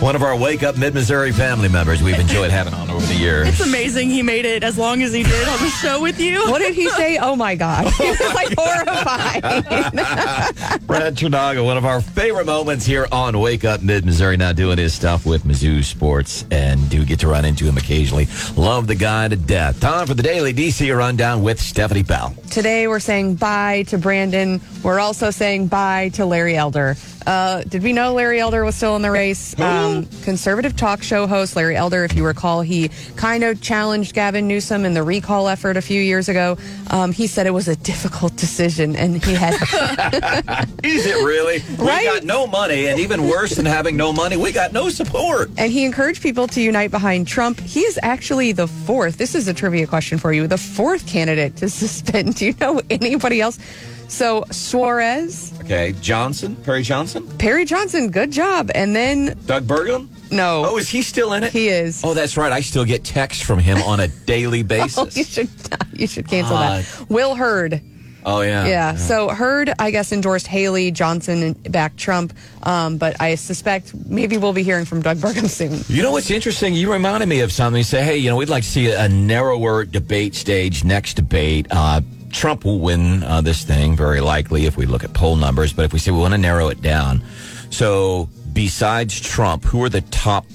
one 0.00 0.14
of 0.14 0.22
our 0.22 0.36
Wake 0.36 0.62
Up 0.62 0.76
Mid 0.78 0.94
Missouri 0.94 1.32
family 1.32 1.68
members 1.68 2.02
we've 2.02 2.18
enjoyed 2.18 2.50
having 2.50 2.74
on 2.74 2.85
over 2.96 3.06
the 3.06 3.14
years. 3.14 3.46
It's 3.48 3.60
amazing 3.60 4.08
he 4.08 4.22
made 4.22 4.44
it 4.46 4.62
as 4.64 4.78
long 4.78 5.02
as 5.02 5.12
he 5.12 5.22
did 5.22 5.48
on 5.48 5.58
the 5.58 5.68
show 5.68 6.00
with 6.00 6.18
you. 6.18 6.40
What 6.48 6.60
did 6.60 6.74
he 6.74 6.88
say? 6.90 7.18
Oh 7.18 7.36
my 7.36 7.54
God. 7.54 7.92
He 8.06 8.10
was 8.10 8.20
like 8.34 8.54
horrified. 8.56 9.42
Brad 10.86 11.16
Trinago, 11.16 11.64
one 11.64 11.76
of 11.76 11.84
our 11.84 12.00
favorite 12.00 12.46
moments 12.46 12.84
here 12.86 13.06
on 13.10 13.38
Wake 13.38 13.64
Up 13.64 13.82
Mid 13.82 14.04
Missouri, 14.04 14.36
now 14.36 14.52
doing 14.52 14.78
his 14.78 14.94
stuff 14.94 15.26
with 15.26 15.44
Mizzou 15.44 15.82
Sports, 15.82 16.44
and 16.50 16.88
do 16.90 17.04
get 17.04 17.20
to 17.20 17.28
run 17.28 17.44
into 17.44 17.64
him 17.64 17.76
occasionally. 17.76 18.28
Love 18.56 18.86
the 18.86 18.94
guy 18.94 19.28
to 19.28 19.36
death. 19.36 19.80
Time 19.80 20.06
for 20.06 20.14
the 20.14 20.22
Daily 20.22 20.52
DC 20.52 20.96
Rundown 20.96 21.42
with 21.42 21.60
Stephanie 21.60 22.02
Bell. 22.02 22.34
Today 22.50 22.86
we're 22.86 23.00
saying 23.00 23.36
bye 23.36 23.82
to 23.84 23.98
Branden. 23.98 24.60
We're 24.84 25.00
also 25.00 25.30
saying 25.30 25.68
bye 25.68 26.10
to 26.10 26.26
Larry 26.26 26.56
Elder. 26.56 26.96
Uh, 27.26 27.62
did 27.64 27.82
we 27.82 27.92
know 27.92 28.14
Larry 28.14 28.38
Elder 28.40 28.64
was 28.64 28.76
still 28.76 28.94
in 28.96 29.02
the 29.02 29.10
race? 29.10 29.58
Um, 29.58 30.06
conservative 30.22 30.76
talk 30.76 31.02
show 31.02 31.26
host 31.26 31.56
Larry 31.56 31.74
Elder, 31.76 32.04
if 32.04 32.14
you 32.14 32.24
recall, 32.24 32.60
he 32.60 32.88
kind 33.16 33.42
of 33.42 33.60
challenged 33.60 34.14
Gavin 34.14 34.46
Newsom 34.46 34.84
in 34.84 34.94
the 34.94 35.02
recall 35.02 35.48
effort 35.48 35.76
a 35.76 35.82
few 35.82 36.00
years 36.00 36.28
ago. 36.28 36.56
Um, 36.90 37.10
he 37.12 37.26
said 37.26 37.46
it 37.46 37.50
was 37.50 37.66
a 37.68 37.74
difficult 37.76 38.36
decision, 38.36 38.94
and 38.94 39.22
he 39.24 39.34
had 39.34 39.54
Is 40.84 41.06
it 41.06 41.24
really? 41.24 41.58
Right? 41.76 42.00
We 42.00 42.06
got 42.06 42.24
no 42.24 42.46
money, 42.46 42.86
and 42.86 43.00
even 43.00 43.26
worse 43.28 43.56
than 43.56 43.66
having 43.66 43.96
no 43.96 44.12
money, 44.12 44.36
we 44.36 44.52
got 44.52 44.72
no 44.72 44.88
support. 44.88 45.50
and 45.58 45.72
he 45.72 45.84
encouraged 45.84 46.22
people 46.22 46.46
to 46.48 46.60
unite 46.60 46.90
behind 46.92 47.26
Trump. 47.26 47.58
He 47.60 47.80
is 47.80 47.98
actually 48.02 48.52
the 48.52 48.68
fourth. 48.68 49.18
This 49.18 49.34
is 49.34 49.48
a 49.48 49.54
trivia 49.54 49.86
question 49.86 50.18
for 50.18 50.32
you. 50.32 50.46
The 50.46 50.58
fourth 50.58 51.06
candidate 51.08 51.56
to 51.56 51.68
suspend. 51.82 52.36
Do 52.36 52.46
you 52.46 52.54
know 52.60 52.80
anybody 52.88 53.40
else? 53.40 53.58
So 54.08 54.44
Suarez, 54.50 55.52
Okay, 55.62 55.94
Johnson, 56.00 56.54
Perry 56.56 56.82
Johnson, 56.82 57.26
Perry 57.38 57.64
Johnson, 57.64 58.10
good 58.10 58.30
job. 58.30 58.70
And 58.74 58.94
then 58.94 59.36
Doug 59.46 59.64
Burgum. 59.66 60.08
no, 60.30 60.64
Oh, 60.66 60.76
is 60.78 60.88
he 60.88 61.02
still 61.02 61.32
in 61.32 61.42
it? 61.44 61.52
he 61.52 61.68
is. 61.68 62.02
Oh, 62.04 62.14
that's 62.14 62.36
right. 62.36 62.52
I 62.52 62.60
still 62.60 62.84
get 62.84 63.04
texts 63.04 63.42
from 63.42 63.58
him 63.58 63.78
on 63.82 63.98
a 64.00 64.08
daily 64.08 64.60
Oh, 64.62 64.64
basis. 64.64 65.16
you 65.16 65.24
should 65.24 65.48
you 65.94 66.06
should 66.06 66.28
cancel 66.28 66.56
Uh, 66.56 66.82
that. 66.82 67.06
Will 67.10 67.34
Hurd. 67.34 67.80
Oh, 68.24 68.40
yeah. 68.40 68.66
Yeah. 68.66 68.96
So 68.96 69.28
Hurd, 69.28 69.72
I 69.78 69.90
guess, 69.92 70.10
endorsed 70.12 70.48
Haley 70.48 70.90
Johnson 70.90 71.42
and 71.44 71.72
back 71.72 71.94
Trump. 71.96 72.32
Um, 72.64 72.96
but 72.98 73.20
I 73.20 73.36
suspect 73.36 73.94
maybe 74.06 74.36
we'll 74.36 74.52
be 74.52 74.64
hearing 74.64 74.84
from 74.84 75.00
Doug 75.00 75.18
Burgum 75.18 75.48
soon. 75.50 75.80
You 75.88 76.02
know 76.02 76.10
what's 76.12 76.30
interesting? 76.30 76.74
You 76.74 76.92
reminded 76.92 77.28
me 77.28 77.40
of 77.40 77.52
something. 77.52 77.78
You 77.78 77.84
say, 77.84 78.02
hey, 78.04 78.16
you 78.18 78.28
know, 78.28 78.36
we'd 78.36 78.48
like 78.48 78.64
to 78.64 78.68
see 78.68 78.90
a 78.90 79.08
narrower 79.08 79.84
debate 79.84 80.34
stage 80.34 80.82
next 80.84 81.14
debate. 81.14 81.66
Uh, 81.70 82.00
Trump 82.30 82.64
will 82.64 82.80
win 82.80 83.22
uh, 83.22 83.40
this 83.40 83.64
thing 83.64 83.96
very 83.96 84.20
likely 84.20 84.66
if 84.66 84.76
we 84.76 84.86
look 84.86 85.04
at 85.04 85.12
poll 85.14 85.36
numbers. 85.36 85.72
But 85.72 85.84
if 85.84 85.92
we 85.92 85.98
say 85.98 86.10
we 86.10 86.18
want 86.18 86.34
to 86.34 86.38
narrow 86.38 86.68
it 86.68 86.82
down, 86.82 87.22
so 87.70 88.28
besides 88.52 89.20
Trump, 89.20 89.64
who 89.64 89.82
are 89.82 89.88
the 89.88 90.02
top 90.02 90.46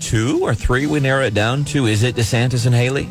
two 0.00 0.40
or 0.42 0.54
three 0.54 0.86
we 0.86 1.00
narrow 1.00 1.24
it 1.24 1.34
down 1.34 1.64
to? 1.66 1.86
Is 1.86 2.02
it 2.02 2.14
DeSantis 2.14 2.66
and 2.66 2.74
Haley? 2.74 3.08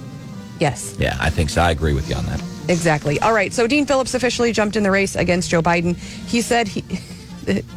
Yes. 0.59 0.95
Yeah, 0.99 1.17
I 1.19 1.29
think 1.29 1.49
so. 1.49 1.61
I 1.61 1.71
agree 1.71 1.93
with 1.93 2.09
you 2.09 2.15
on 2.15 2.25
that. 2.25 2.41
Exactly. 2.69 3.19
All 3.19 3.33
right. 3.33 3.53
So 3.53 3.67
Dean 3.67 3.85
Phillips 3.85 4.13
officially 4.13 4.51
jumped 4.51 4.75
in 4.75 4.83
the 4.83 4.91
race 4.91 5.15
against 5.15 5.49
Joe 5.49 5.61
Biden. 5.61 5.95
He 5.95 6.41
said 6.41 6.67
he. 6.67 6.83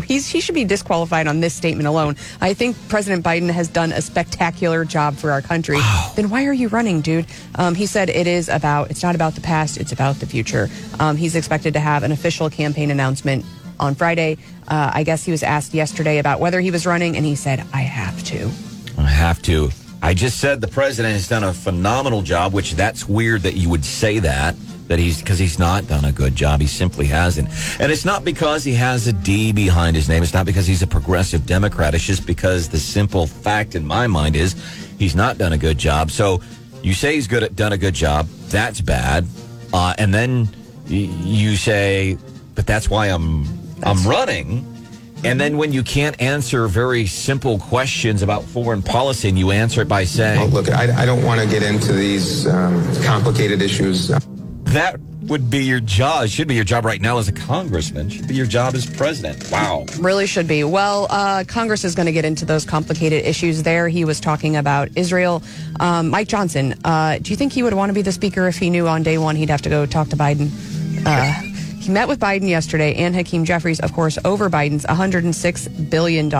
He's, 0.04 0.28
he 0.28 0.40
should 0.40 0.54
be 0.54 0.64
disqualified 0.64 1.26
on 1.26 1.40
this 1.40 1.54
statement 1.54 1.86
alone. 1.86 2.16
I 2.40 2.54
think 2.54 2.76
President 2.88 3.24
Biden 3.24 3.50
has 3.50 3.68
done 3.68 3.92
a 3.92 4.02
spectacular 4.02 4.84
job 4.84 5.16
for 5.16 5.30
our 5.30 5.42
country. 5.42 5.78
Then 6.16 6.30
why 6.30 6.46
are 6.46 6.52
you 6.52 6.68
running, 6.68 7.00
dude? 7.00 7.26
Um, 7.54 7.74
he 7.74 7.86
said 7.86 8.08
it 8.08 8.26
is 8.26 8.48
about, 8.48 8.90
it's 8.90 9.02
not 9.02 9.14
about 9.14 9.34
the 9.34 9.40
past, 9.40 9.76
it's 9.78 9.92
about 9.92 10.16
the 10.16 10.26
future. 10.26 10.68
Um, 10.98 11.16
he's 11.16 11.36
expected 11.36 11.74
to 11.74 11.80
have 11.80 12.02
an 12.02 12.12
official 12.12 12.50
campaign 12.50 12.90
announcement 12.90 13.44
on 13.78 13.94
Friday. 13.94 14.38
Uh, 14.68 14.90
I 14.94 15.04
guess 15.04 15.24
he 15.24 15.30
was 15.30 15.42
asked 15.42 15.74
yesterday 15.74 16.18
about 16.18 16.40
whether 16.40 16.60
he 16.60 16.70
was 16.70 16.86
running, 16.86 17.16
and 17.16 17.24
he 17.24 17.34
said, 17.34 17.64
I 17.72 17.82
have 17.82 18.22
to. 18.24 18.50
I 18.98 19.08
have 19.08 19.40
to. 19.42 19.70
I 20.02 20.14
just 20.14 20.38
said 20.38 20.60
the 20.60 20.68
president 20.68 21.12
has 21.14 21.28
done 21.28 21.44
a 21.44 21.52
phenomenal 21.52 22.22
job, 22.22 22.52
which 22.52 22.74
that's 22.74 23.08
weird 23.08 23.42
that 23.42 23.54
you 23.54 23.68
would 23.68 23.84
say 23.84 24.18
that. 24.20 24.54
That 24.90 24.98
he's 24.98 25.20
because 25.20 25.38
he's 25.38 25.56
not 25.56 25.86
done 25.86 26.04
a 26.04 26.10
good 26.10 26.34
job. 26.34 26.60
He 26.60 26.66
simply 26.66 27.06
hasn't, 27.06 27.48
and 27.78 27.92
it's 27.92 28.04
not 28.04 28.24
because 28.24 28.64
he 28.64 28.74
has 28.74 29.06
a 29.06 29.12
D 29.12 29.52
behind 29.52 29.94
his 29.94 30.08
name. 30.08 30.20
It's 30.20 30.34
not 30.34 30.46
because 30.46 30.66
he's 30.66 30.82
a 30.82 30.86
progressive 30.88 31.46
Democrat. 31.46 31.94
It's 31.94 32.02
just 32.02 32.26
because 32.26 32.68
the 32.68 32.80
simple 32.80 33.28
fact 33.28 33.76
in 33.76 33.86
my 33.86 34.08
mind 34.08 34.34
is 34.34 34.56
he's 34.98 35.14
not 35.14 35.38
done 35.38 35.52
a 35.52 35.58
good 35.58 35.78
job. 35.78 36.10
So 36.10 36.40
you 36.82 36.92
say 36.92 37.14
he's 37.14 37.28
good 37.28 37.44
at 37.44 37.54
done 37.54 37.72
a 37.72 37.78
good 37.78 37.94
job. 37.94 38.26
That's 38.48 38.80
bad, 38.80 39.28
uh, 39.72 39.94
and 39.96 40.12
then 40.12 40.48
y- 40.88 41.08
you 41.22 41.54
say, 41.54 42.18
but 42.56 42.66
that's 42.66 42.90
why 42.90 43.06
I'm 43.06 43.46
I'm 43.84 44.04
running. 44.04 44.66
And 45.22 45.38
then 45.38 45.56
when 45.56 45.72
you 45.72 45.82
can't 45.84 46.20
answer 46.20 46.66
very 46.66 47.06
simple 47.06 47.58
questions 47.58 48.22
about 48.22 48.42
foreign 48.42 48.82
policy 48.82 49.28
and 49.28 49.38
you 49.38 49.50
answer 49.52 49.82
it 49.82 49.88
by 49.88 50.02
saying, 50.04 50.50
look, 50.50 50.70
I, 50.70 51.02
I 51.02 51.04
don't 51.06 51.22
want 51.22 51.40
to 51.42 51.46
get 51.46 51.62
into 51.62 51.92
these 51.92 52.48
um, 52.48 52.82
complicated 53.04 53.60
issues. 53.60 54.10
That 54.70 55.00
would 55.22 55.50
be 55.50 55.64
your 55.64 55.80
job, 55.80 56.28
should 56.28 56.48
be 56.48 56.54
your 56.54 56.64
job 56.64 56.84
right 56.84 57.00
now 57.00 57.18
as 57.18 57.28
a 57.28 57.32
congressman, 57.32 58.08
should 58.08 58.26
be 58.26 58.34
your 58.34 58.46
job 58.46 58.74
as 58.74 58.86
president. 58.86 59.50
Wow. 59.50 59.84
Really 59.98 60.26
should 60.26 60.48
be. 60.48 60.64
Well, 60.64 61.06
uh, 61.10 61.44
Congress 61.46 61.84
is 61.84 61.94
going 61.94 62.06
to 62.06 62.12
get 62.12 62.24
into 62.24 62.44
those 62.44 62.64
complicated 62.64 63.24
issues 63.24 63.62
there. 63.62 63.88
He 63.88 64.04
was 64.04 64.20
talking 64.20 64.56
about 64.56 64.88
Israel. 64.96 65.42
Um, 65.78 66.08
Mike 66.08 66.28
Johnson, 66.28 66.74
uh, 66.84 67.18
do 67.18 67.30
you 67.30 67.36
think 67.36 67.52
he 67.52 67.62
would 67.62 67.74
want 67.74 67.90
to 67.90 67.94
be 67.94 68.02
the 68.02 68.12
speaker 68.12 68.48
if 68.48 68.56
he 68.56 68.70
knew 68.70 68.88
on 68.88 69.02
day 69.02 69.18
one 69.18 69.36
he'd 69.36 69.50
have 69.50 69.62
to 69.62 69.68
go 69.68 69.86
talk 69.86 70.08
to 70.08 70.16
Biden? 70.16 70.50
Uh, 71.04 71.49
he 71.80 71.90
met 71.90 72.08
with 72.08 72.20
Biden 72.20 72.46
yesterday 72.46 72.94
and 72.94 73.14
Hakeem 73.14 73.46
Jeffries, 73.46 73.80
of 73.80 73.94
course, 73.94 74.18
over 74.24 74.50
Biden's 74.50 74.84
$106 74.84 75.90
billion 75.90 76.32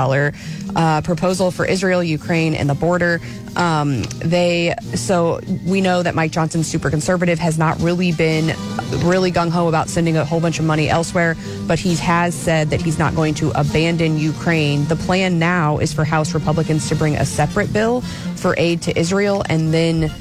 uh, 0.77 1.01
proposal 1.01 1.51
for 1.51 1.65
Israel, 1.65 2.05
Ukraine, 2.05 2.55
and 2.55 2.69
the 2.69 2.75
border. 2.75 3.21
Um, 3.57 4.03
they 4.19 4.75
so 4.95 5.41
we 5.65 5.81
know 5.81 6.03
that 6.03 6.15
Mike 6.15 6.31
Johnson, 6.31 6.63
super 6.63 6.91
conservative, 6.91 7.39
has 7.39 7.59
not 7.59 7.81
really 7.81 8.13
been 8.13 8.55
really 9.01 9.33
gung 9.33 9.51
ho 9.51 9.67
about 9.67 9.89
sending 9.89 10.19
a 10.19 10.27
whole 10.27 10.41
bunch 10.41 10.59
of 10.59 10.67
money 10.67 10.91
elsewhere, 10.91 11.37
but 11.67 11.79
he 11.79 11.97
has 11.97 12.35
said 12.35 12.69
that 12.69 12.83
he's 12.83 12.99
not 12.99 13.15
going 13.17 13.33
to 13.35 13.51
abandon 13.59 14.19
Ukraine. 14.19 14.85
The 14.87 14.97
plan 14.97 15.39
now 15.39 15.79
is 15.79 15.93
for 15.93 16.05
House 16.05 16.35
Republicans 16.35 16.89
to 16.91 16.95
bring 16.95 17.17
a 17.17 17.25
separate 17.25 17.73
bill 17.73 18.03
for 18.37 18.55
aid 18.59 18.83
to 18.83 18.99
Israel 18.99 19.43
and 19.49 19.73
then 19.73 20.13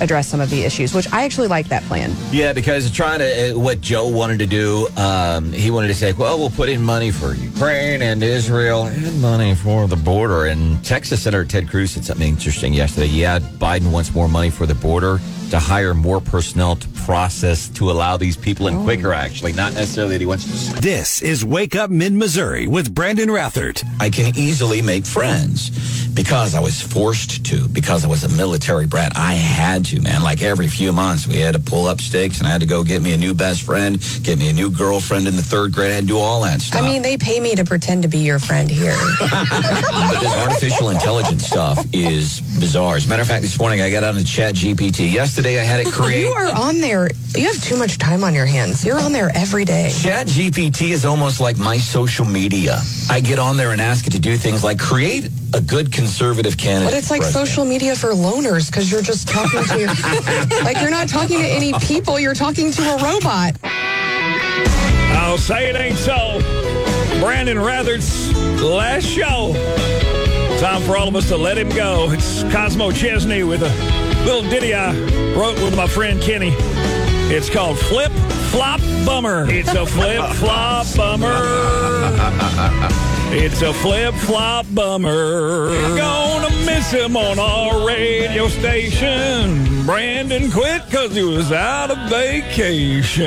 address 0.00 0.28
some 0.28 0.40
of 0.40 0.50
the 0.50 0.62
issues, 0.64 0.94
which 0.94 1.10
I 1.12 1.24
actually 1.24 1.48
like 1.48 1.68
that 1.68 1.82
plan. 1.84 2.14
Yeah, 2.30 2.52
because 2.52 2.90
trying 2.90 3.18
to, 3.20 3.52
uh, 3.52 3.58
what 3.58 3.80
Joe 3.80 4.08
wanted 4.08 4.38
to 4.40 4.46
do, 4.46 4.88
um, 4.96 5.52
he 5.52 5.70
wanted 5.70 5.88
to 5.88 5.94
say, 5.94 6.12
well, 6.12 6.38
we'll 6.38 6.50
put 6.50 6.68
in 6.68 6.82
money 6.82 7.10
for 7.10 7.34
Ukraine 7.34 8.02
and 8.02 8.22
Israel 8.22 8.84
and 8.84 9.20
money 9.20 9.54
for 9.54 9.86
the 9.86 9.96
border. 9.96 10.46
And 10.46 10.82
Texas 10.84 11.22
Senator 11.22 11.44
Ted 11.44 11.68
Cruz 11.68 11.92
said 11.92 12.04
something 12.04 12.28
interesting 12.28 12.72
yesterday. 12.74 13.06
Yeah, 13.06 13.38
Biden 13.38 13.90
wants 13.92 14.14
more 14.14 14.28
money 14.28 14.50
for 14.50 14.66
the 14.66 14.74
border. 14.74 15.18
to 15.50 15.58
hire 15.58 15.94
more 15.94 16.20
personnel 16.20 16.76
to 16.76 16.86
process 16.88 17.68
to 17.70 17.90
allow 17.90 18.16
these 18.18 18.36
people 18.36 18.68
in 18.68 18.82
quicker. 18.84 19.12
Actually, 19.14 19.52
not 19.54 19.72
necessarily 19.72 20.12
that 20.14 20.20
he 20.20 20.26
wants 20.26 20.44
to. 20.74 20.80
This 20.80 21.22
is 21.22 21.44
Wake 21.44 21.74
Up 21.74 21.90
Mid 21.90 22.12
Missouri 22.12 22.66
with 22.66 22.94
Branden 22.94 23.28
Rathert. 23.28 23.82
I 23.98 24.10
can 24.10 24.36
easily 24.36 24.82
make 24.82 25.06
friends 25.06 25.70
because 26.18 26.56
I 26.56 26.60
was 26.60 26.82
forced 26.82 27.46
to, 27.46 27.68
because 27.68 28.04
I 28.04 28.08
was 28.08 28.24
a 28.24 28.28
military 28.30 28.88
brat. 28.88 29.12
I 29.14 29.34
had 29.34 29.84
to, 29.84 30.00
man. 30.02 30.20
Like 30.20 30.42
every 30.42 30.66
few 30.66 30.92
months, 30.92 31.28
we 31.28 31.36
had 31.36 31.54
to 31.54 31.60
pull 31.60 31.86
up 31.86 32.00
stakes 32.00 32.38
and 32.38 32.48
I 32.48 32.50
had 32.50 32.60
to 32.60 32.66
go 32.66 32.82
get 32.82 33.02
me 33.02 33.12
a 33.12 33.16
new 33.16 33.34
best 33.34 33.62
friend, 33.62 34.04
get 34.24 34.36
me 34.36 34.48
a 34.48 34.52
new 34.52 34.68
girlfriend 34.68 35.28
in 35.28 35.36
the 35.36 35.42
third 35.42 35.72
grade. 35.72 35.92
I 35.92 35.94
had 35.94 36.00
to 36.00 36.06
do 36.08 36.18
all 36.18 36.42
that 36.42 36.60
stuff. 36.60 36.82
I 36.82 36.84
mean, 36.84 37.02
they 37.02 37.18
pay 37.18 37.38
me 37.38 37.54
to 37.54 37.64
pretend 37.64 38.02
to 38.02 38.08
be 38.08 38.18
your 38.18 38.40
friend 38.40 38.68
here. 38.68 38.96
but 39.20 40.18
this 40.18 40.34
artificial 40.34 40.90
intelligence 40.90 41.46
stuff 41.46 41.86
is 41.92 42.40
bizarre. 42.58 42.96
As 42.96 43.06
a 43.06 43.08
matter 43.08 43.22
of 43.22 43.28
fact, 43.28 43.42
this 43.42 43.56
morning 43.56 43.80
I 43.80 43.88
got 43.88 44.02
on 44.02 44.16
the 44.16 44.24
chat 44.24 44.56
GPT. 44.56 45.12
Yesterday 45.12 45.60
I 45.60 45.62
had 45.62 45.78
it 45.78 45.92
create. 45.92 46.22
you 46.22 46.30
are 46.30 46.52
on 46.52 46.80
there. 46.80 47.10
You 47.36 47.46
have 47.46 47.62
too 47.62 47.76
much 47.76 47.96
time 47.96 48.24
on 48.24 48.34
your 48.34 48.46
hands. 48.46 48.84
You're 48.84 48.98
on 48.98 49.12
there 49.12 49.30
every 49.36 49.64
day. 49.64 49.92
Chat 49.96 50.26
GPT 50.26 50.90
is 50.90 51.04
almost 51.04 51.38
like 51.38 51.58
my 51.58 51.78
social 51.78 52.24
media. 52.24 52.80
I 53.08 53.20
get 53.20 53.38
on 53.38 53.56
there 53.56 53.70
and 53.70 53.80
ask 53.80 54.08
it 54.08 54.10
to 54.14 54.18
do 54.18 54.36
things 54.36 54.64
like 54.64 54.80
create 54.80 55.30
a 55.54 55.60
good 55.60 55.92
conservative 55.92 56.56
candidate. 56.56 56.92
But 56.92 56.98
it's 56.98 57.10
like 57.10 57.20
president. 57.20 57.48
social 57.48 57.64
media 57.64 57.96
for 57.96 58.08
loners 58.10 58.70
because 58.70 58.90
you're 58.90 59.02
just 59.02 59.28
talking 59.28 59.64
to 59.64 59.78
your, 59.78 59.88
like 60.64 60.80
you're 60.80 60.90
not 60.90 61.08
talking 61.08 61.38
to 61.38 61.46
any 61.46 61.72
people. 61.74 62.18
You're 62.18 62.34
talking 62.34 62.70
to 62.72 62.82
a 62.82 63.02
robot. 63.02 63.56
I'll 63.62 65.38
say 65.38 65.70
it 65.70 65.76
ain't 65.76 65.98
so. 65.98 66.40
Branden 67.20 67.62
Rathert's 67.62 68.32
last 68.62 69.04
show. 69.04 69.52
Time 70.60 70.82
for 70.82 70.96
all 70.96 71.08
of 71.08 71.16
us 71.16 71.28
to 71.28 71.36
let 71.36 71.56
him 71.56 71.68
go. 71.68 72.10
It's 72.10 72.42
Cosmo 72.52 72.90
Chesney 72.90 73.42
with 73.44 73.62
a 73.62 74.24
little 74.24 74.42
ditty 74.48 74.74
I 74.74 74.92
wrote 75.34 75.56
with 75.62 75.76
my 75.76 75.86
friend 75.86 76.20
Kenny. 76.20 76.54
It's 77.30 77.50
called 77.50 77.78
Flip 77.78 78.12
Flop 78.58 78.80
Bummer. 79.06 79.46
It's 79.48 79.72
a 79.72 79.86
flip 79.86 80.32
flop 80.32 80.84
bummer. 80.96 81.30
It's 83.30 83.62
a 83.62 83.72
flip 83.72 84.12
flop 84.16 84.66
bummer. 84.74 85.68
Gonna 85.96 86.50
miss 86.66 86.90
him 86.90 87.16
on 87.16 87.38
our 87.38 87.86
radio 87.86 88.48
station. 88.48 89.64
Branden 89.86 90.52
quit 90.52 90.84
because 90.86 91.14
he 91.14 91.22
was 91.22 91.52
out 91.52 91.92
of 91.92 92.10
vacation. 92.10 93.26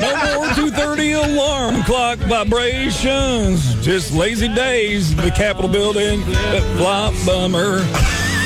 No 0.00 0.16
more 0.34 0.48
2:30 0.48 1.12
alarm 1.12 1.84
clock 1.84 2.18
vibrations. 2.18 3.76
Just 3.84 4.12
lazy 4.12 4.48
days. 4.48 5.14
The 5.14 5.30
Capitol 5.30 5.70
building. 5.70 6.24
Flip 6.24 6.64
flop 6.76 7.14
bummer. 7.24 7.78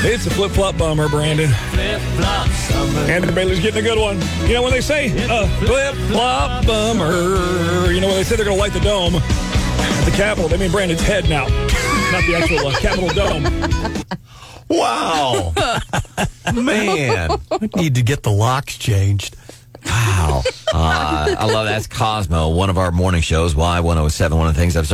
It's 0.05 0.27
a 0.27 0.31
flip 0.31 0.51
flop 0.51 0.77
bummer, 0.77 1.07
Branden. 1.07 1.49
Flip 1.71 2.01
flop 2.17 2.49
summer. 2.49 2.99
Andrew 3.11 3.33
Bailey's 3.33 3.61
getting 3.61 3.85
a 3.85 3.89
good 3.89 3.99
one. 3.99 4.21
You 4.49 4.55
know 4.55 4.63
when 4.63 4.73
they 4.73 4.81
say 4.81 5.07
a 5.31 5.47
flip 5.65 5.95
flop 6.11 6.67
bummer, 6.67 7.91
you 7.93 8.01
know 8.01 8.09
when 8.09 8.17
they 8.17 8.25
say 8.25 8.35
they're 8.35 8.45
going 8.45 8.57
to 8.57 8.61
light 8.61 8.73
the 8.73 8.81
dome 8.81 9.15
at 9.15 10.05
the 10.05 10.11
Capitol, 10.11 10.49
they 10.49 10.57
mean 10.57 10.71
Branden's 10.71 11.03
head 11.03 11.29
now, 11.29 11.47
not 12.11 12.25
the 12.27 12.35
actual 12.37 12.67
uh, 12.67 12.73
Capitol 12.81 13.09
dome. 13.11 13.45
Wow, 14.69 15.53
man. 16.55 17.39
I 17.53 17.69
need 17.77 17.95
to 17.95 18.03
get 18.03 18.25
the 18.25 18.33
locks 18.33 18.77
changed. 18.77 19.37
Wow. 19.87 20.43
Uh, 20.75 21.37
I 21.39 21.45
love 21.45 21.67
that. 21.67 21.73
That's 21.73 21.87
Cosmo, 21.87 22.49
one 22.49 22.71
of 22.71 22.79
our 22.79 22.91
morning 22.91 23.21
shows, 23.21 23.55
Y107. 23.55 24.35
One 24.35 24.47
of 24.49 24.55
the 24.55 24.59
things 24.59 24.75
I've 24.75 24.87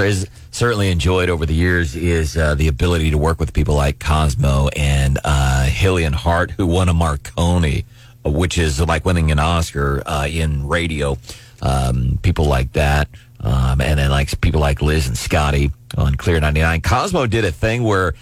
certainly 0.50 0.90
enjoyed 0.90 1.30
over 1.30 1.47
the 1.47 1.54
years 1.54 1.95
is 1.95 2.37
uh, 2.37 2.57
the 2.57 2.66
ability 2.66 3.12
to 3.12 3.18
work 3.18 3.38
with 3.38 3.52
people 3.52 3.76
like 3.76 4.00
Cosmo 4.00 4.66
and 4.75 5.21
uh, 5.25 5.66
Hillian 5.71 6.12
Hart, 6.12 6.50
who 6.50 6.66
won 6.66 6.88
a 6.88 6.95
Marconi, 6.95 7.85
which 8.25 8.59
is 8.59 8.80
like 8.80 9.04
winning 9.04 9.30
an 9.30 9.38
Oscar 9.38 10.02
uh, 10.04 10.26
in 10.28 10.66
radio. 10.66 11.16
Um, 11.62 12.18
people 12.23 12.47
like 12.47 12.73
that. 12.73 13.09
Um, 13.40 13.80
and 13.80 14.00
then 14.00 14.11
like 14.11 14.40
people 14.40 14.61
like 14.61 14.83
Liz 14.83 15.07
and 15.07 15.16
Scotty 15.16 15.71
on 15.97 16.16
Clear 16.16 16.40
99. 16.40 16.80
Cosmo 16.80 17.26
did 17.26 17.45
a 17.45 17.52
thing 17.52 17.85
where 17.85 18.14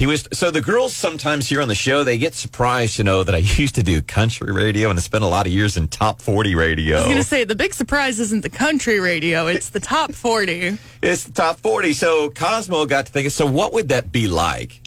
he 0.00 0.06
was 0.06 0.26
so 0.32 0.50
the 0.50 0.62
girls 0.62 0.96
sometimes 0.96 1.46
here 1.46 1.60
on 1.60 1.68
the 1.68 1.74
show 1.74 2.04
they 2.04 2.16
get 2.16 2.32
surprised 2.32 2.96
to 2.96 3.04
know 3.04 3.22
that 3.22 3.34
I 3.34 3.38
used 3.62 3.74
to 3.74 3.82
do 3.82 4.00
country 4.00 4.50
radio 4.50 4.88
and 4.88 4.98
I 4.98 5.02
spent 5.02 5.24
a 5.24 5.26
lot 5.26 5.46
of 5.46 5.52
years 5.52 5.76
in 5.76 5.88
top 5.88 6.22
40 6.22 6.54
radio. 6.54 6.96
I 6.96 7.00
was 7.00 7.04
going 7.04 7.18
to 7.18 7.22
say 7.22 7.44
the 7.44 7.54
big 7.54 7.74
surprise 7.74 8.18
isn't 8.18 8.40
the 8.40 8.48
country 8.48 8.98
radio; 8.98 9.46
it's 9.46 9.68
the 9.68 9.78
top 9.78 10.12
forty. 10.12 10.78
It's 11.02 11.24
the 11.24 11.32
top 11.32 11.58
40. 11.58 11.92
So 11.94 12.30
Cosmo 12.30 12.84
got 12.86 13.06
to 13.06 13.12
thinking, 13.12 13.30
so 13.30 13.46
what 13.46 13.72
would 13.74 13.88
that 13.88 14.10
be 14.10 14.26
like 14.26 14.80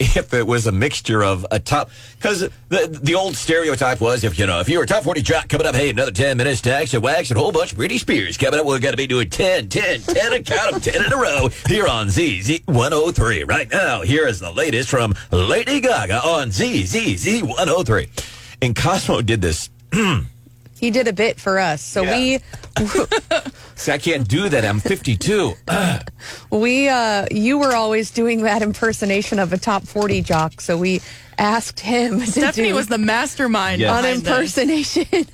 if 0.00 0.32
it 0.34 0.46
was 0.46 0.66
a 0.66 0.72
mixture 0.72 1.22
of 1.22 1.46
a 1.50 1.58
top? 1.58 1.90
Because 2.16 2.40
the 2.68 3.00
the 3.02 3.14
old 3.14 3.36
stereotype 3.36 4.00
was 4.00 4.24
if, 4.24 4.38
you 4.38 4.46
know, 4.46 4.60
if 4.60 4.68
you 4.68 4.78
were 4.78 4.84
a 4.84 4.86
top 4.86 5.04
40 5.04 5.22
jock 5.22 5.48
coming 5.48 5.66
up, 5.66 5.74
hey, 5.74 5.90
another 5.90 6.10
10 6.10 6.36
minutes, 6.36 6.60
tax 6.60 6.94
and 6.94 7.02
wax 7.02 7.30
and 7.30 7.38
a 7.38 7.40
whole 7.40 7.52
bunch 7.52 7.72
of 7.72 7.78
Britney 7.78 7.98
Spears 7.98 8.36
coming 8.36 8.60
up, 8.60 8.66
we're 8.66 8.78
going 8.78 8.92
to 8.92 8.96
be 8.96 9.06
doing 9.06 9.28
10, 9.28 9.68
10, 9.68 10.00
10, 10.00 10.32
a 10.32 10.42
count 10.42 10.76
of 10.76 10.82
10 10.82 11.04
in 11.04 11.12
a 11.12 11.16
row 11.16 11.48
here 11.66 11.86
on 11.86 12.10
ZZ 12.10 12.60
103. 12.66 13.44
Right 13.44 13.70
now, 13.70 14.02
here 14.02 14.26
is 14.26 14.40
the 14.40 14.52
latest 14.52 14.88
from 14.88 15.14
Lady 15.30 15.80
Gaga 15.80 16.24
on 16.24 16.50
ZZZ 16.50 17.42
103. 17.42 18.08
And 18.62 18.74
Cosmo 18.74 19.22
did 19.22 19.40
this. 19.40 19.70
He 20.78 20.90
did 20.90 21.08
a 21.08 21.12
bit 21.12 21.40
for 21.40 21.58
us, 21.58 21.82
so 21.82 22.02
Yeah. 22.02 22.38
See, 23.74 23.92
I 23.92 23.98
can't 23.98 24.26
do 24.28 24.48
that. 24.48 24.64
I'm 24.64 24.80
52. 24.80 25.54
we 26.50 26.58
we 26.58 26.88
uh, 26.88 27.26
you 27.30 27.58
were 27.58 27.74
always 27.74 28.10
doing 28.10 28.42
that 28.42 28.62
impersonation 28.62 29.38
of 29.38 29.52
a 29.52 29.58
top 29.58 29.84
forty 29.84 30.20
jock, 30.20 30.60
so 30.60 30.76
we 30.78 31.00
asked 31.38 31.80
him 31.80 32.20
to 32.20 32.26
Stephanie 32.26 32.68
do 32.68 32.74
was 32.74 32.88
the 32.88 32.98
mastermind. 32.98 33.80
Yeah. 33.80 33.96
an 33.96 34.02
behind 34.02 34.22
this. 34.22 34.58
impersonation 34.58 35.26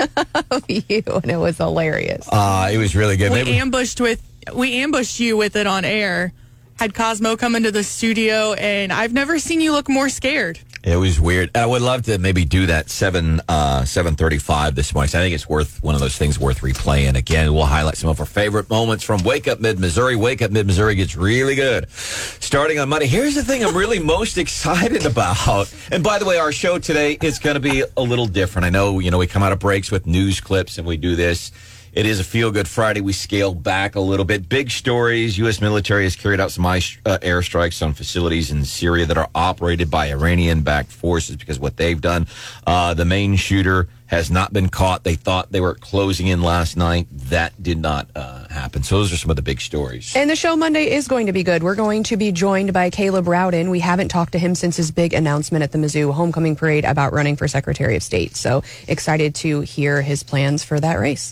of 0.50 0.64
you, 0.68 1.02
and 1.07 1.30
it 1.30 1.37
was 1.38 1.57
hilarious. 1.59 2.26
Uh, 2.30 2.68
it 2.72 2.78
was 2.78 2.94
really 2.96 3.16
good. 3.16 3.30
We 3.33 3.44
Maybe- 3.44 3.59
ambushed 3.59 4.00
with 4.00 4.22
we 4.54 4.76
ambushed 4.83 5.20
you 5.20 5.37
with 5.37 5.57
it 5.57 5.66
on 5.66 5.85
air. 5.85 6.33
Had 6.78 6.92
Cosmo 6.92 7.37
come 7.37 7.54
into 7.54 7.70
the 7.70 7.85
studio, 7.85 8.52
and 8.54 8.92
I've 8.92 9.12
never 9.12 9.38
seen 9.38 9.61
you 9.61 9.70
look 9.72 9.88
more 9.88 10.09
scared. 10.09 10.59
It 10.84 10.96
was 10.96 11.18
weird. 11.18 11.50
I 11.56 11.64
would 11.64 11.80
love 11.80 12.02
to 12.02 12.18
maybe 12.18 12.44
do 12.44 12.66
that 12.66 12.90
seven 12.90 13.40
uh, 13.48 13.86
seven 13.86 14.16
thirty 14.16 14.36
five 14.36 14.74
this 14.74 14.92
morning. 14.92 15.08
So 15.08 15.18
I 15.18 15.22
think 15.22 15.34
it's 15.34 15.48
worth 15.48 15.82
one 15.82 15.94
of 15.94 16.00
those 16.02 16.18
things 16.18 16.38
worth 16.38 16.60
replaying. 16.60 17.16
Again, 17.16 17.54
we'll 17.54 17.64
highlight 17.64 17.96
some 17.96 18.10
of 18.10 18.20
our 18.20 18.26
favorite 18.26 18.68
moments 18.68 19.02
from 19.02 19.22
Wake 19.22 19.48
Up 19.48 19.60
Mid 19.60 19.78
Missouri. 19.78 20.14
Wake 20.14 20.42
Up 20.42 20.50
Mid 20.50 20.66
Missouri 20.66 20.94
gets 20.94 21.16
really 21.16 21.54
good. 21.54 21.88
Starting 21.90 22.78
on 22.78 22.90
Monday. 22.90 23.06
Here's 23.06 23.34
the 23.34 23.42
thing 23.42 23.64
I'm 23.64 23.74
really 23.74 23.98
most 24.14 24.36
excited 24.36 25.06
about. 25.06 25.72
And 25.90 26.04
by 26.04 26.18
the 26.18 26.26
way, 26.26 26.36
our 26.36 26.52
show 26.52 26.78
today 26.78 27.16
is 27.22 27.38
going 27.38 27.54
to 27.54 27.60
be 27.60 27.82
a 27.96 28.02
little 28.02 28.26
different. 28.26 28.66
I 28.66 28.70
know 28.70 28.98
you 28.98 29.10
know 29.10 29.16
we 29.16 29.26
come 29.26 29.42
out 29.42 29.52
of 29.52 29.60
breaks 29.60 29.90
with 29.90 30.06
news 30.06 30.38
clips 30.38 30.76
and 30.76 30.86
we 30.86 30.98
do 30.98 31.16
this. 31.16 31.50
It 31.94 32.07
is 32.07 32.18
a 32.18 32.24
feel 32.24 32.50
good 32.50 32.66
Friday. 32.66 33.00
We 33.00 33.12
scale 33.12 33.54
back 33.54 33.94
a 33.94 34.00
little 34.00 34.24
bit. 34.24 34.48
Big 34.48 34.72
stories. 34.72 35.38
U.S. 35.38 35.61
military 35.61 36.02
has 36.02 36.16
carried 36.16 36.40
out 36.40 36.50
some 36.50 36.66
uh, 36.66 36.72
airstrikes 36.72 37.87
on 37.87 37.94
facilities 37.94 38.50
in 38.50 38.64
Syria 38.64 39.07
that 39.07 39.16
are 39.16 39.30
operated 39.33 39.92
by 39.92 40.11
Iranian 40.11 40.62
backed 40.62 40.90
forces 40.90 41.37
because 41.37 41.61
what 41.61 41.76
they've 41.76 42.00
done. 42.00 42.26
Uh, 42.66 42.94
the 42.94 43.04
main 43.04 43.37
shooter 43.37 43.88
has 44.07 44.28
not 44.28 44.52
been 44.52 44.68
caught. 44.68 45.04
They 45.04 45.14
thought 45.14 45.52
they 45.52 45.61
were 45.61 45.74
closing 45.74 46.26
in 46.26 46.42
last 46.42 46.76
night. 46.76 47.07
That 47.12 47.62
did 47.62 47.78
not 47.78 48.09
uh, 48.16 48.48
happen. 48.48 48.83
So 48.83 48.98
those 48.98 49.12
are 49.12 49.16
some 49.16 49.30
of 49.30 49.37
the 49.37 49.42
big 49.42 49.61
stories. 49.61 50.14
And 50.16 50.28
the 50.28 50.37
show 50.37 50.57
Monday 50.57 50.90
is 50.90 51.07
going 51.07 51.26
to 51.26 51.33
be 51.33 51.44
good. 51.44 51.62
We're 51.62 51.74
going 51.76 52.02
to 52.04 52.16
be 52.16 52.33
joined 52.33 52.72
by 52.72 52.90
Caleb 52.90 53.28
Rowden. 53.28 53.70
We 53.70 53.80
haven't 53.80 54.09
talked 54.09 54.33
to 54.33 54.38
him 54.38 54.57
since 54.57 54.76
his 54.76 54.90
big 54.90 55.14
announcement 55.14 55.62
at 55.62 55.70
the 55.70 55.78
Mizzou 55.78 56.12
homecoming 56.12 56.57
parade 56.57 56.85
about 56.85 57.12
running 57.12 57.37
for 57.37 57.46
Secretary 57.46 57.94
of 57.94 58.02
State. 58.02 58.35
So 58.35 58.64
excited 58.88 59.37
to 59.37 59.61
hear 59.61 60.02
his 60.02 60.24
plans 60.24 60.64
for 60.64 60.80
that 60.80 60.98
race. 60.98 61.30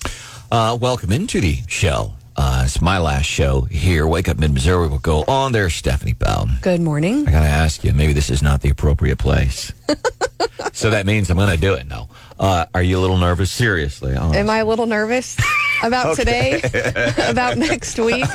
Uh, 0.53 0.77
welcome 0.79 1.11
into 1.13 1.41
the 1.41 1.57
show. 1.67 2.13
Uh, 2.37 2.65
it's 2.67 2.83
my 2.83 2.99
last 2.99 3.25
show 3.25 3.63
here. 3.63 4.07
Wake 4.07 4.29
Up 4.29 4.39
Mid 4.39 4.53
Missouri 4.53 4.83
We 4.83 4.89
will 4.89 4.99
go 4.99 5.25
on 5.27 5.53
there, 5.53 5.71
Stephanie 5.71 6.13
Bell. 6.13 6.47
Good 6.61 6.83
morning. 6.83 7.27
I 7.27 7.31
gotta 7.31 7.49
ask 7.49 7.83
you, 7.83 7.95
maybe 7.95 8.13
this 8.13 8.29
is 8.29 8.43
not 8.43 8.61
the 8.61 8.69
appropriate 8.69 9.17
place. 9.19 9.73
so 10.75 10.91
that 10.91 11.07
means 11.07 11.31
I'm 11.31 11.39
gonna 11.39 11.57
do 11.57 11.73
it 11.73 11.87
now. 11.89 12.11
Uh, 12.39 12.67
are 12.75 12.83
you 12.83 12.99
a 12.99 13.01
little 13.01 13.17
nervous? 13.17 13.51
Seriously, 13.51 14.15
honest. 14.15 14.37
Am 14.37 14.51
I 14.51 14.59
a 14.59 14.67
little 14.67 14.85
nervous 14.85 15.39
about 15.83 16.17
today? 16.19 16.61
about 17.29 17.57
next 17.57 17.99
week? 17.99 18.27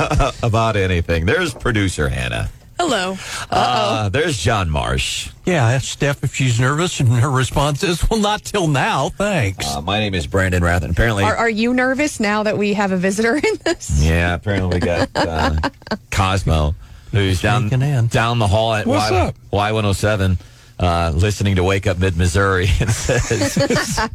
about 0.41 0.75
anything? 0.75 1.27
There's 1.27 1.53
producer 1.53 2.09
Hannah. 2.09 2.49
Hello. 2.79 3.17
Uh, 3.49 4.09
there's 4.09 4.37
John 4.37 4.69
Marsh. 4.69 5.29
Yeah, 5.45 5.65
I 5.65 5.77
Steph 5.79 6.23
if 6.23 6.35
she's 6.35 6.59
nervous, 6.59 6.99
and 6.99 7.09
her 7.09 7.29
response 7.29 7.83
is, 7.83 8.07
"Well, 8.09 8.19
not 8.19 8.43
till 8.43 8.67
now, 8.67 9.09
thanks." 9.09 9.65
Uh, 9.75 9.81
my 9.81 9.99
name 9.99 10.13
is 10.13 10.27
Branden 10.27 10.59
Rathert. 10.61 10.91
Apparently, 10.91 11.23
Are, 11.23 11.35
are 11.35 11.49
you 11.49 11.73
nervous 11.73 12.19
now 12.19 12.43
that 12.43 12.57
we 12.57 12.73
have 12.73 12.91
a 12.91 12.97
visitor 12.97 13.35
in 13.35 13.43
this? 13.65 14.01
yeah. 14.03 14.35
Apparently, 14.35 14.75
we 14.75 14.79
got 14.79 15.09
uh, 15.15 15.55
Cosmo, 16.11 16.75
who's 17.11 17.41
down 17.41 17.63
Sneaking 17.69 17.81
in. 17.81 18.07
down 18.07 18.37
the 18.39 18.47
hall 18.47 18.73
at 18.75 18.85
What's 18.85 19.09
Y 19.11 19.17
up? 19.17 19.35
Y107. 19.51 20.37
Uh, 20.79 21.11
listening 21.15 21.55
to 21.55 21.63
Wake 21.63 21.87
Up 21.87 21.97
Mid 21.97 22.15
Missouri 22.17 22.67
and 22.79 22.89
says, 22.91 23.55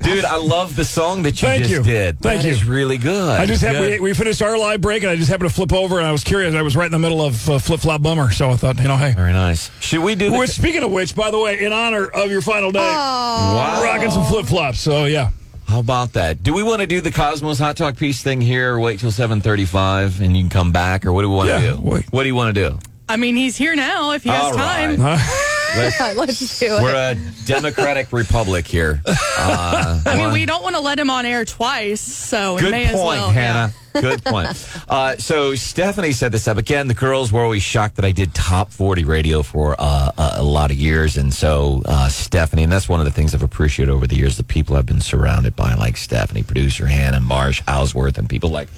"Dude, 0.01 0.25
I 0.25 0.37
love 0.37 0.77
the 0.77 0.85
song 0.85 1.22
that 1.25 1.42
you 1.42 1.48
Thank 1.48 1.62
just 1.64 1.75
you. 1.75 1.83
did. 1.83 2.20
Thank 2.20 2.42
That 2.42 2.46
you. 2.46 2.53
is 2.55 2.64
really 2.64 2.98
good. 2.98 3.40
I 3.40 3.46
just 3.46 3.62
It's 3.64 3.72
had, 3.77 3.81
we, 3.81 4.01
we 4.01 4.14
finished 4.14 4.40
our 4.42 4.57
live 4.57 4.81
break, 4.81 5.03
and 5.03 5.11
I 5.11 5.16
just 5.16 5.29
happened 5.29 5.51
to 5.51 5.55
flip 5.55 5.72
over, 5.72 5.98
and 5.98 6.07
I 6.07 6.12
was 6.12 6.22
curious. 6.22 6.55
I 6.55 6.62
was 6.62 6.77
right 6.77 6.87
in 6.87 6.92
the 6.92 6.98
middle 7.01 7.20
of 7.20 7.48
uh, 7.51 7.59
Flip 7.59 7.81
Flop 7.81 8.03
Bummer, 8.03 8.31
so 8.31 8.51
I 8.51 8.57
thought, 8.57 8.79
you 8.79 8.85
know, 8.88 8.96
hey. 8.96 9.12
Very 9.12 9.33
nice. 9.33 9.70
Should 9.81 10.01
we 10.05 10.14
do 10.14 10.31
the 10.31 10.38
Which, 10.38 10.51
speaking 10.51 10.83
of 10.85 10.92
which, 10.92 11.16
by 11.16 11.31
the 11.33 11.38
way, 11.38 11.64
in 11.64 11.72
honor 11.72 12.07
of 12.07 12.31
your 12.31 12.42
final 12.42 12.70
day, 12.70 12.79
Wow. 12.79 13.81
rocking 13.83 14.11
some 14.11 14.25
flip 14.27 14.46
flops. 14.46 14.81
So 14.81 15.07
yeah, 15.07 15.31
How 15.66 15.81
about 15.81 16.12
that? 16.12 16.42
Do 16.44 16.53
we 16.55 16.62
want 16.62 16.81
to 16.81 16.87
do 16.87 17.01
the 17.01 17.11
Cosmos 17.11 17.59
Hot 17.59 17.77
Talk 17.77 17.96
piece 17.96 18.22
thing 18.22 18.40
here, 18.40 18.75
or 18.75 18.81
wait 18.81 19.01
till 19.01 19.11
seven 19.11 19.40
thirty-five, 19.40 20.20
and 20.20 20.37
you 20.37 20.42
can 20.44 20.51
come 20.51 20.70
back, 20.70 21.05
or 21.07 21.12
what 21.12 21.22
do 21.22 21.31
we 21.31 21.35
want 21.37 21.48
to 21.51 21.59
do? 21.75 21.81
wait. 21.83 22.05
What 22.12 22.22
do 22.22 22.29
you 22.29 22.35
want 22.37 22.55
to 22.55 22.68
do? 22.70 22.79
I 23.09 23.16
mean, 23.16 23.35
he's 23.37 23.57
here 23.57 23.75
now 23.75 24.12
if 24.12 24.22
he 24.22 24.29
has 24.31 24.42
All 24.44 24.53
time. 24.55 25.01
right. 25.01 25.48
Let's 26.16 26.58
do 26.58 26.66
it. 26.66 26.82
We're 26.82 26.94
a 26.94 27.16
democratic 27.46 28.12
republic 28.12 28.66
here. 28.66 29.00
Uh, 29.06 30.00
I 30.06 30.14
mean, 30.14 30.24
one- 30.24 30.32
we 30.32 30.46
don't 30.46 30.62
want 30.62 30.76
to 30.76 30.80
let 30.82 30.98
him 30.98 31.11
on 31.11 31.26
air 31.26 31.44
twice, 31.44 32.00
so 32.00 32.58
Good 32.58 32.70
may 32.70 32.85
as 32.87 32.92
point, 32.92 33.20
well. 33.20 33.30
Hannah. 33.30 33.72
Good 33.92 34.24
point. 34.24 34.48
Uh, 34.88 35.16
so 35.16 35.54
Stephanie 35.54 36.12
set 36.12 36.32
this 36.32 36.46
up 36.46 36.58
again. 36.58 36.87
The 36.87 36.92
girls 36.92 37.32
were 37.32 37.40
always 37.42 37.62
shocked 37.62 37.96
that 37.96 38.04
I 38.04 38.12
did 38.12 38.35
top 38.35 38.70
forty 38.70 39.04
radio 39.04 39.42
for 39.42 39.74
uh, 39.78 40.11
a, 40.18 40.32
a 40.37 40.42
lot 40.42 40.70
of 40.70 40.76
years, 40.76 41.16
and 41.16 41.32
so 41.32 41.80
uh, 41.87 42.08
Stephanie, 42.08 42.64
and 42.64 42.70
that's 42.70 42.90
one 42.90 43.00
of 43.00 43.06
the 43.06 43.11
things 43.12 43.35
I've 43.35 43.42
appreciated 43.42 43.90
over 43.90 44.06
the 44.06 44.16
years. 44.16 44.37
The 44.37 44.44
people 44.44 44.76
I've 44.76 44.85
been 44.85 45.00
surrounded 45.00 45.56
by, 45.56 45.72
like 45.74 45.96
Stephanie, 45.96 46.42
producer 46.42 46.85
Hannah, 46.87 47.20
Marsh, 47.20 47.62
Hauswirth, 47.62 48.18
and 48.18 48.28
people 48.28 48.50
like 48.50 48.68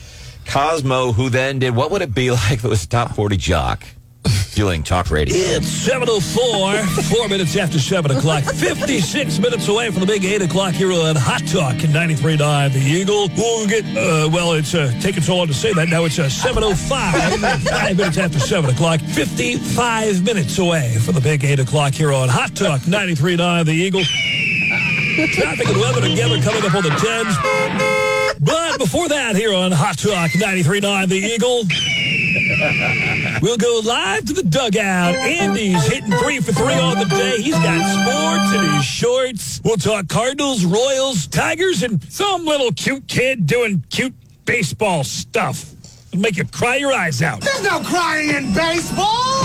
Cosmo, 0.47 1.11
who 1.13 1.31
then 1.31 1.59
did 1.59 1.75
what 1.75 1.91
would 1.91 2.03
it 2.03 2.15
be 2.15 2.31
like 2.31 2.53
if 2.53 2.65
it 2.65 2.69
was 2.69 2.85
a 2.85 2.89
top 2.89 3.17
forty 3.17 3.37
jock 3.37 3.83
doing 4.55 4.83
talk 4.83 5.11
radio? 5.11 5.37
It's 5.37 5.67
7.04, 5.67 7.15
four 7.15 7.29
minutes 7.29 7.57
after 7.57 7.79
7 7.79 8.17
o'clock, 8.17 8.45
56 8.45 9.39
minutes 9.39 9.69
away 9.69 9.91
from 9.91 10.01
the 10.01 10.07
big 10.07 10.25
8 10.25 10.43
o'clock 10.43 10.75
here 10.75 10.93
on 10.93 11.17
Hot 11.17 11.47
Talk 11.47 11.83
in 11.85 11.91
93.9 11.91 12.73
The 12.73 12.79
Eagle. 12.79 13.29
We'll 13.37 13.67
get, 13.67 13.85
uh, 13.85 14.29
well, 14.33 14.53
it's 14.53 14.75
uh, 14.75 14.93
taking 15.01 15.23
so 15.23 15.37
long 15.37 15.49
to 15.49 15.55
say 15.55 15.73
that. 15.75 15.89
Now 15.89 16.05
it's 16.05 16.19
uh, 16.19 16.25
7.05, 16.25 17.69
five 17.69 17.97
minutes 17.97 18.19
after 18.19 18.39
7 18.39 18.71
o'clock, 18.71 19.01
55 19.01 20.25
minutes 20.25 20.59
away 20.59 20.97
from 20.99 21.15
the 21.15 21.21
big 21.21 21.45
8 21.45 21.61
o'clock 21.61 21.93
here 21.93 22.13
on 22.13 22.29
Hot 22.29 22.55
Talk 22.55 22.81
93.9 22.83 23.65
The 23.67 23.73
Eagle. 23.73 24.03
Traffic 25.33 25.69
and 25.69 25.79
weather 25.79 26.01
together 26.01 26.41
coming 26.41 26.65
up 26.65 26.75
on 26.75 26.83
the 26.83 26.91
10s. 26.91 28.04
But 28.41 28.79
before 28.79 29.09
that, 29.09 29.37
here 29.37 29.55
on 29.55 29.73
Hot 29.73 29.99
Talk 29.99 30.31
93.9 30.33 31.09
The 31.09 31.17
Eagle, 31.17 31.65
We'll 33.41 33.57
go 33.57 33.81
live 33.85 34.25
to 34.27 34.33
the 34.33 34.43
dugout. 34.43 35.15
Andy's 35.15 35.85
hitting 35.87 36.11
three 36.13 36.41
for 36.41 36.53
three 36.53 36.75
on 36.75 36.99
the 36.99 37.05
day. 37.05 37.41
He's 37.43 37.55
got 37.55 37.81
sports 38.03 38.65
in 38.65 38.75
his 38.75 38.85
shorts. 38.85 39.61
We'll 39.65 39.77
talk 39.77 40.09
Cardinals, 40.09 40.65
Royals, 40.65 41.27
Tigers, 41.29 41.83
and 41.83 42.03
some 42.13 42.45
little 42.45 42.73
cute 42.73 43.07
kid 43.07 43.47
doing 43.47 43.85
cute 43.91 44.15
baseball 44.47 45.05
stuff. 45.05 45.73
It'll 46.13 46.21
make 46.23 46.37
you 46.37 46.45
cry 46.45 46.77
your 46.77 46.93
eyes 46.93 47.23
out. 47.23 47.41
There's 47.41 47.63
no 47.63 47.81
crying 47.81 48.31
in 48.31 48.53
baseball. 48.55 49.44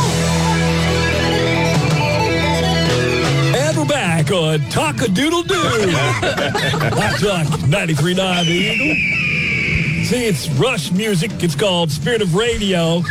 Back 3.90 4.32
on 4.32 4.60
Talk 4.70 5.02
a 5.02 5.08
Doodle 5.10 5.44
Doo. 5.44 5.56
Hot 5.58 7.20
Talk 7.20 7.48
93.9 7.68 8.46
The 8.46 8.52
Eagle. 8.52 10.06
See, 10.06 10.26
it's 10.26 10.48
Rush 10.52 10.92
music. 10.92 11.32
It's 11.44 11.56
called 11.56 11.92
Spirit 11.92 12.22
of 12.22 12.34
Radio. 12.36 13.02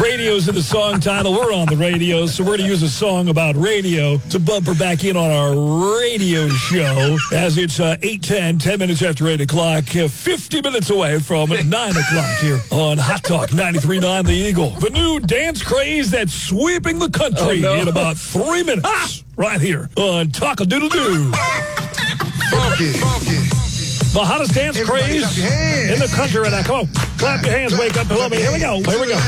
Radio's 0.00 0.46
in 0.48 0.54
the 0.54 0.62
song 0.62 1.00
title. 1.00 1.32
We're 1.32 1.52
on 1.54 1.66
the 1.68 1.76
radio, 1.76 2.26
so 2.26 2.44
we're 2.44 2.58
going 2.58 2.60
to 2.60 2.66
use 2.66 2.82
a 2.82 2.88
song 2.88 3.28
about 3.28 3.56
radio 3.56 4.18
to 4.30 4.38
bumper 4.38 4.74
back 4.74 5.04
in 5.04 5.16
on 5.16 5.30
our 5.30 5.96
radio 5.98 6.48
show 6.48 7.16
as 7.32 7.56
it's 7.58 7.80
uh, 7.80 7.96
8.10, 8.02 8.62
10 8.62 8.78
minutes 8.78 9.02
after 9.02 9.26
8 9.28 9.40
o'clock, 9.40 9.84
uh, 9.96 10.06
50 10.08 10.60
minutes 10.62 10.90
away 10.90 11.18
from 11.18 11.48
9 11.50 11.62
o'clock 11.64 12.38
here 12.40 12.60
on 12.70 12.98
Hot 12.98 13.24
Talk 13.24 13.50
93.9 13.50 14.26
The 14.26 14.32
Eagle. 14.32 14.70
The 14.70 14.90
new 14.90 15.18
dance 15.20 15.62
craze 15.62 16.10
that's 16.10 16.34
sweeping 16.34 16.98
the 16.98 17.10
country 17.10 17.64
Oh, 17.66 17.74
no. 17.74 17.80
in 17.82 17.88
about 17.88 18.16
three 18.18 18.62
minutes. 18.62 19.24
Right 19.36 19.60
here 19.60 19.88
on 19.96 20.30
Talk 20.30 20.60
a 20.60 20.64
Doodle 20.66 20.88
Doo. 20.88 21.30
Funky, 22.50 22.92
funky. 22.94 23.36
The 24.16 24.24
hottest 24.24 24.54
dance 24.54 24.78
Everybody 24.78 25.02
craze 25.20 25.22
clap 25.36 25.50
hands. 25.52 25.90
in 25.92 25.98
the 25.98 26.16
country 26.16 26.40
right 26.40 26.50
now. 26.50 26.62
Come 26.62 26.76
on. 26.80 26.86
Clap 27.18 27.42
your 27.44 27.52
hands. 27.52 27.78
Wake 27.78 27.98
up. 27.98 28.06
Hello 28.06 28.30
me. 28.30 28.38
Here 28.38 28.50
we 28.50 28.58
go. 28.58 28.80
Here 28.80 28.98
we 28.98 29.08
go. 29.08 29.18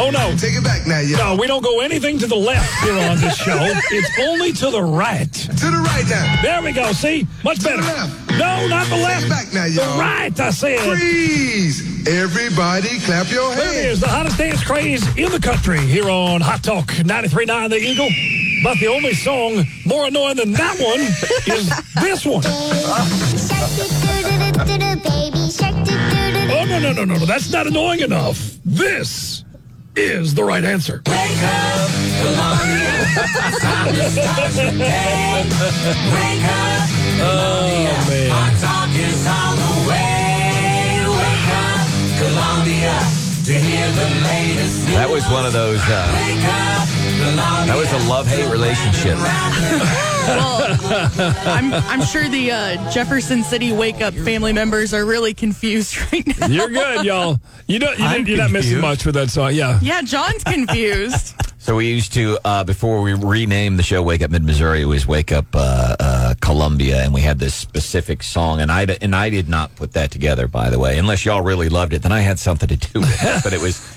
Oh, 0.00 0.08
no. 0.10 0.34
Take 0.38 0.56
it 0.56 0.64
back 0.64 0.86
now, 0.86 1.00
y'all. 1.00 1.36
No, 1.36 1.40
we 1.40 1.46
don't 1.46 1.62
go 1.62 1.80
anything 1.80 2.18
to 2.20 2.26
the 2.26 2.34
left 2.36 2.82
here 2.82 2.96
on 2.96 3.18
this 3.20 3.36
show. 3.36 3.58
It's 3.92 4.18
only 4.20 4.52
to 4.54 4.70
the 4.70 4.82
right. 4.82 5.30
To 5.30 5.66
the 5.68 5.82
right 5.84 6.04
now. 6.08 6.40
There 6.42 6.62
we 6.62 6.72
go. 6.72 6.92
See? 6.92 7.26
Much 7.44 7.62
better. 7.62 7.82
left. 7.82 8.30
No, 8.38 8.66
not 8.68 8.84
the 8.86 8.96
Take 8.96 9.04
left. 9.04 9.26
it 9.26 9.28
back 9.28 9.52
now, 9.52 9.64
The 9.64 9.70
y'all. 9.70 9.98
right, 10.00 10.40
I 10.40 10.48
said. 10.50 10.80
Freeze. 10.80 12.08
Everybody 12.08 12.98
clap 13.00 13.30
your 13.30 13.54
There 13.54 13.68
it 13.68 13.74
hands. 13.74 13.86
is, 13.96 14.00
the 14.00 14.08
hottest 14.08 14.38
dance 14.38 14.64
craze 14.64 15.04
in 15.18 15.30
the 15.30 15.40
country 15.40 15.80
here 15.80 16.08
on 16.08 16.40
Hot 16.40 16.62
Talk 16.62 16.86
93.9 16.86 17.68
The 17.68 17.76
Eagle. 17.76 18.08
But 18.66 18.80
the 18.80 18.88
only 18.88 19.14
song 19.14 19.64
more 19.84 20.08
annoying 20.08 20.38
than 20.38 20.50
that 20.54 20.76
one 20.80 20.98
is 21.56 21.70
this 22.02 22.26
one. 22.26 22.42
Oh, 26.50 26.64
no, 26.68 26.80
no, 26.80 26.92
no, 26.92 27.04
no, 27.04 27.14
no. 27.14 27.26
That's 27.26 27.52
not 27.52 27.68
annoying 27.68 28.00
enough. 28.00 28.58
This 28.64 29.44
is 29.94 30.34
the 30.34 30.42
right 30.42 30.64
answer. 30.64 31.00
Wake 31.06 31.14
up, 31.14 31.90
Columbia. 32.22 32.90
Oh, 37.20 37.46
Wake 38.08 38.32
up, 41.54 41.86
Columbia. 42.18 42.98
Oh, 42.98 43.16
man. 43.16 43.25
That 43.46 45.08
was 45.08 45.22
one 45.30 45.46
of 45.46 45.52
those. 45.52 45.78
Uh, 45.82 45.86
that 47.66 47.76
was 47.76 47.92
a 47.92 48.08
love-hate 48.08 48.50
relationship. 48.50 49.16
Well, 50.26 50.76
I'm, 51.46 51.72
I'm 51.72 52.02
sure 52.04 52.28
the 52.28 52.50
uh, 52.50 52.90
Jefferson 52.90 53.44
City 53.44 53.72
Wake 53.72 54.00
Up 54.00 54.14
family 54.14 54.52
members 54.52 54.92
are 54.92 55.04
really 55.04 55.32
confused 55.32 55.96
right 56.12 56.26
now. 56.40 56.46
You're 56.48 56.68
good, 56.68 57.04
y'all. 57.04 57.38
You 57.68 57.78
don't, 57.78 57.96
You 57.98 58.08
didn't, 58.08 58.28
you're 58.28 58.38
not 58.38 58.50
missing 58.50 58.80
much 58.80 59.06
with 59.06 59.14
that 59.14 59.30
song. 59.30 59.54
Yeah. 59.54 59.78
Yeah, 59.80 60.02
John's 60.02 60.42
confused. 60.42 61.34
So 61.58 61.74
we 61.74 61.90
used 61.90 62.12
to 62.12 62.38
uh, 62.44 62.62
before 62.62 63.02
we 63.02 63.12
renamed 63.14 63.76
the 63.76 63.82
show 63.82 64.00
"Wake 64.00 64.22
Up 64.22 64.30
Mid 64.30 64.44
Missouri." 64.44 64.82
It 64.82 64.84
was 64.84 65.04
"Wake 65.04 65.32
Up 65.32 65.46
uh, 65.52 65.96
Columbia," 66.46 67.02
and 67.02 67.12
we 67.12 67.22
had 67.22 67.38
this 67.40 67.54
specific 67.54 68.22
song. 68.22 68.60
And 68.60 68.70
I 68.70 68.86
and 69.02 69.14
I 69.14 69.30
did 69.30 69.48
not 69.48 69.74
put 69.74 69.92
that 69.92 70.10
together, 70.10 70.46
by 70.46 70.70
the 70.70 70.78
way. 70.78 70.96
Unless 70.98 71.24
y'all 71.24 71.42
really 71.42 71.68
loved 71.68 71.92
it, 71.92 72.02
then 72.02 72.12
I 72.12 72.20
had 72.20 72.38
something 72.38 72.68
to 72.68 72.76
do 72.76 73.00
with 73.00 73.22
it. 73.22 73.44
but 73.44 73.52
it 73.52 73.60
was. 73.60 73.95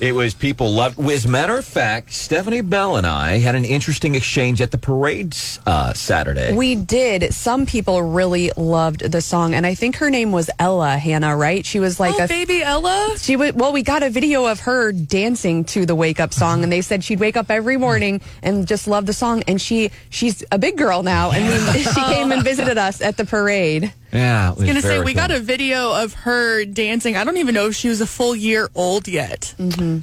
It 0.00 0.14
was 0.14 0.32
people 0.32 0.72
loved. 0.72 0.98
As 0.98 1.26
a 1.26 1.28
matter 1.28 1.58
of 1.58 1.64
fact, 1.64 2.14
Stephanie 2.14 2.62
Bell 2.62 2.96
and 2.96 3.06
I 3.06 3.36
had 3.38 3.54
an 3.54 3.66
interesting 3.66 4.14
exchange 4.14 4.62
at 4.62 4.70
the 4.70 4.78
parades 4.78 5.60
uh, 5.66 5.92
Saturday. 5.92 6.56
We 6.56 6.74
did. 6.74 7.34
Some 7.34 7.66
people 7.66 8.02
really 8.02 8.50
loved 8.56 9.00
the 9.00 9.20
song, 9.20 9.52
and 9.52 9.66
I 9.66 9.74
think 9.74 9.96
her 9.96 10.08
name 10.08 10.32
was 10.32 10.48
Ella 10.58 10.96
Hannah. 10.96 11.36
Right? 11.36 11.66
She 11.66 11.80
was 11.80 12.00
like 12.00 12.14
oh, 12.18 12.24
a 12.24 12.28
baby 12.28 12.62
Ella. 12.62 13.14
She 13.18 13.36
was. 13.36 13.52
Well, 13.52 13.74
we 13.74 13.82
got 13.82 14.02
a 14.02 14.08
video 14.08 14.46
of 14.46 14.60
her 14.60 14.90
dancing 14.90 15.64
to 15.66 15.84
the 15.84 15.94
wake 15.94 16.18
up 16.18 16.32
song, 16.32 16.62
and 16.62 16.72
they 16.72 16.80
said 16.80 17.04
she'd 17.04 17.20
wake 17.20 17.36
up 17.36 17.50
every 17.50 17.76
morning 17.76 18.22
and 18.42 18.66
just 18.66 18.88
love 18.88 19.04
the 19.04 19.12
song. 19.12 19.42
And 19.46 19.60
she 19.60 19.90
she's 20.08 20.42
a 20.50 20.58
big 20.58 20.78
girl 20.78 21.02
now, 21.02 21.30
and 21.30 21.46
we, 21.46 21.82
she 21.82 22.02
came 22.04 22.32
and 22.32 22.42
visited 22.42 22.78
us 22.78 23.02
at 23.02 23.18
the 23.18 23.26
parade. 23.26 23.92
Yeah, 24.12 24.48
I 24.48 24.52
was 24.52 24.66
gonna 24.66 24.82
say 24.82 25.00
we 25.00 25.14
got 25.14 25.30
a 25.30 25.38
video 25.38 25.92
of 26.02 26.14
her 26.14 26.64
dancing. 26.64 27.16
I 27.16 27.24
don't 27.24 27.36
even 27.36 27.54
know 27.54 27.66
if 27.66 27.76
she 27.76 27.88
was 27.88 28.00
a 28.00 28.06
full 28.06 28.34
year 28.34 28.68
old 28.74 29.06
yet. 29.06 29.54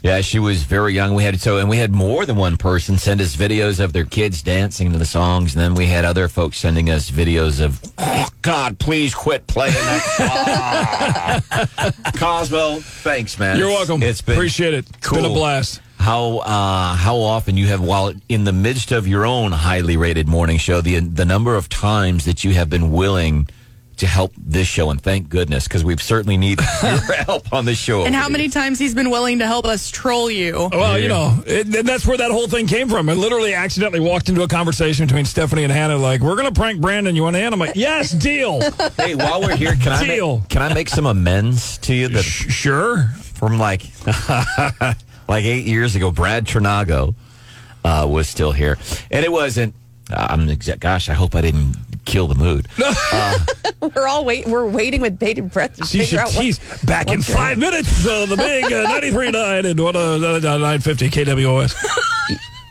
Yeah, 0.03 0.21
she 0.21 0.39
was 0.39 0.63
very 0.63 0.93
young. 0.93 1.13
We 1.13 1.23
had 1.23 1.41
so, 1.41 1.57
and 1.57 1.69
we 1.69 1.77
had 1.77 1.91
more 1.91 2.25
than 2.25 2.37
one 2.37 2.57
person 2.57 2.97
send 2.97 3.19
us 3.19 3.35
videos 3.35 3.83
of 3.83 3.91
their 3.93 4.05
kids 4.05 4.41
dancing 4.41 4.93
to 4.93 4.97
the 4.97 5.05
songs, 5.05 5.55
and 5.55 5.61
then 5.61 5.75
we 5.75 5.87
had 5.87 6.05
other 6.05 6.27
folks 6.27 6.57
sending 6.57 6.89
us 6.89 7.11
videos 7.11 7.59
of, 7.63 7.81
oh 7.97 8.29
God, 8.41 8.79
please 8.79 9.13
quit 9.13 9.45
playing 9.47 9.73
that 9.73 11.41
song. 11.81 12.13
Cosmo, 12.17 12.79
thanks, 12.79 13.37
man. 13.37 13.57
You're 13.57 13.69
welcome. 13.69 14.01
It's 14.03 14.21
been 14.21 14.35
Appreciate 14.35 14.73
it. 14.73 14.85
It's 14.97 15.09
been 15.09 15.25
a 15.25 15.29
blast. 15.29 15.81
How 15.97 16.37
uh, 16.37 16.95
how 16.95 17.17
often 17.17 17.57
you 17.57 17.67
have, 17.67 17.81
while 17.81 18.13
in 18.29 18.45
the 18.45 18.53
midst 18.53 18.91
of 18.93 19.07
your 19.07 19.25
own 19.25 19.51
highly 19.51 19.97
rated 19.97 20.27
morning 20.27 20.57
show, 20.59 20.79
the 20.79 20.99
the 20.99 21.25
number 21.25 21.55
of 21.55 21.67
times 21.67 22.23
that 22.25 22.43
you 22.45 22.53
have 22.53 22.69
been 22.69 22.91
willing 22.91 23.49
to 23.97 24.05
help 24.07 24.31
this 24.37 24.67
show, 24.67 24.91
and 24.91 25.01
thank 25.01 25.27
goodness, 25.27 25.67
because 25.67 25.83
we've 25.83 26.01
certainly 26.01 26.37
need 26.37 26.59
your 26.83 27.13
help 27.15 27.51
on 27.51 27.65
this 27.65 27.79
show. 27.79 28.05
And 28.05 28.13
how 28.13 28.29
many 28.29 28.47
times 28.47 28.77
he's 28.77 28.93
been 28.93 29.09
willing 29.09 29.39
to 29.39 29.47
help 29.47 29.65
us 29.65 29.89
troll 29.89 30.29
you. 30.29 30.69
Well, 30.71 30.99
you 30.99 31.07
know, 31.09 31.41
it, 31.45 31.65
and 31.75 31.87
that's 31.87 32.05
where 32.05 32.17
that 32.17 32.29
whole 32.31 32.47
thing 32.47 32.67
came 32.67 32.89
from. 32.89 33.09
I 33.09 33.13
literally 33.13 33.53
accidentally 33.55 33.99
walked 33.99 34.29
into 34.29 34.43
a 34.43 34.47
conversation 34.47 35.07
between 35.07 35.25
Stephanie 35.25 35.63
and 35.63 35.71
Hannah, 35.73 35.97
like, 35.97 36.21
we're 36.21 36.35
going 36.35 36.51
to 36.53 36.57
prank 36.59 36.79
Branden. 36.79 37.15
You 37.15 37.23
want 37.23 37.35
to?" 37.35 37.43
I'm 37.43 37.59
like, 37.59 37.75
yes, 37.75 38.11
deal. 38.11 38.61
Hey, 38.97 39.15
while 39.15 39.41
we're 39.41 39.55
here, 39.55 39.75
can 39.75 39.91
I 39.91 40.03
Deal. 40.05 40.39
make, 40.39 40.49
can 40.49 40.61
I 40.61 40.73
make 40.73 40.89
some 40.89 41.05
amends 41.05 41.77
to 41.79 41.93
you 41.93 42.07
that 42.09 42.23
Sh- 42.23 42.51
sure. 42.51 43.09
from 43.35 43.57
like 43.59 43.83
like 45.27 45.43
eight 45.45 45.65
years 45.65 45.95
ago? 45.95 46.11
Brad 46.11 46.45
Trinago 46.45 47.13
uh, 47.83 48.07
was 48.09 48.27
still 48.27 48.51
here, 48.51 48.77
and 49.11 49.23
it 49.23 49.31
wasn't 49.31 49.73
I'm 50.09 50.47
exa- 50.47 50.79
gosh, 50.79 51.09
I 51.09 51.13
hope 51.13 51.35
I 51.35 51.41
didn't 51.41 51.75
kill 52.07 52.27
the 52.27 52.35
mood. 52.35 52.67
Uh, 53.09 53.37
We're 53.95 54.07
all 54.07 54.25
wait. 54.25 54.47
We're 54.47 54.67
waiting 54.67 55.01
with 55.01 55.19
bated 55.19 55.51
breath 55.51 55.75
to 55.77 55.85
She 55.85 55.99
figure 55.99 56.05
should 56.09 56.19
out 56.19 56.33
what, 56.33 56.41
tease 56.41 56.59
back 56.83 57.07
in 57.09 57.19
what's 57.19 57.31
five 57.33 57.57
minutes. 57.57 58.05
Uh, 58.05 58.25
the 58.25 58.35
big 58.35 58.65
uh, 58.65 58.85
93.9 59.01 59.65
and 59.69 59.79
what, 59.79 59.95
uh, 59.95 60.17
950 60.17 61.09
KWOS. 61.09 61.75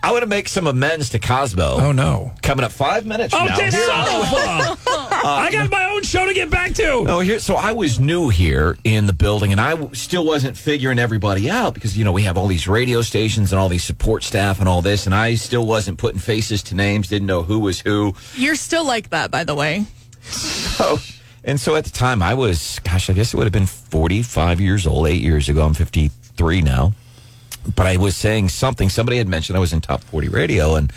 I 0.03 0.11
want 0.12 0.22
to 0.22 0.27
make 0.29 0.49
some 0.49 0.66
amends 0.66 1.11
to 1.11 1.18
Cosmo. 1.18 1.77
Oh, 1.81 1.92
no. 1.92 2.33
Coming 2.42 2.64
up 2.64 2.72
five 2.72 3.07
minutes 3.07 3.35
from 3.35 3.44
Oh, 3.44 3.46
now. 3.46 3.57
this 3.57 3.75
Here- 3.75 3.87
son 3.87 4.09
of 4.09 4.87
a- 4.87 5.05
Uh, 5.24 5.29
I 5.29 5.50
got 5.50 5.70
my 5.70 5.85
own 5.87 6.02
show 6.02 6.26
to 6.26 6.35
get 6.35 6.50
back 6.50 6.74
to. 6.74 7.05
No, 7.05 7.20
here. 7.20 7.38
So 7.38 7.55
I 7.57 7.72
was 7.72 7.98
new 7.98 8.29
here 8.29 8.76
in 8.85 9.07
the 9.07 9.12
building, 9.12 9.50
and 9.52 9.61
I 9.61 9.70
w- 9.70 9.94
still 9.94 10.24
wasn't 10.24 10.57
figuring 10.57 10.98
everybody 10.98 11.48
out 11.50 11.74
because 11.74 11.96
you 11.96 12.05
know 12.05 12.12
we 12.12 12.22
have 12.22 12.37
all 12.37 12.46
these 12.46 12.68
radio 12.68 13.02
stations 13.02 13.52
and 13.52 13.59
all 13.59 13.68
these 13.68 13.85
support 13.85 14.22
staff 14.22 14.61
and 14.61 14.68
all 14.68 14.83
this, 14.83 15.07
and 15.07 15.14
I 15.14 15.35
still 15.37 15.66
wasn't 15.66 15.98
putting 15.98 16.18
faces 16.20 16.62
to 16.64 16.74
names, 16.74 17.09
didn't 17.09 17.26
know 17.26 17.42
who 17.42 17.59
was 17.59 17.81
who. 17.81 18.14
You're 18.35 18.55
still 18.57 18.85
like 18.87 19.11
that, 19.11 19.31
by 19.31 19.44
the 19.44 19.55
way. 19.55 19.87
So, 20.22 20.98
and 21.44 21.59
so 21.61 21.76
at 21.76 21.85
the 21.85 21.90
time, 21.90 22.22
I 22.22 22.35
was, 22.35 22.81
gosh, 22.81 23.09
I 23.09 23.12
guess 23.12 23.33
it 23.33 23.37
would 23.37 23.44
have 23.44 23.52
been 23.52 23.66
45 23.66 24.61
years 24.61 24.87
old, 24.87 25.07
eight 25.07 25.22
years 25.22 25.48
ago. 25.48 25.64
I'm 25.64 25.74
53 25.74 26.62
now. 26.62 26.92
But 27.74 27.87
I 27.87 27.96
was 27.96 28.16
saying 28.16 28.50
something. 28.50 28.88
Somebody 28.88 29.18
had 29.18 29.26
mentioned 29.29 29.57
I 29.57 29.61
was 29.61 29.72
in 29.72 29.81
top 29.81 30.02
40 30.05 30.29
radio, 30.29 30.76
and 30.76 30.92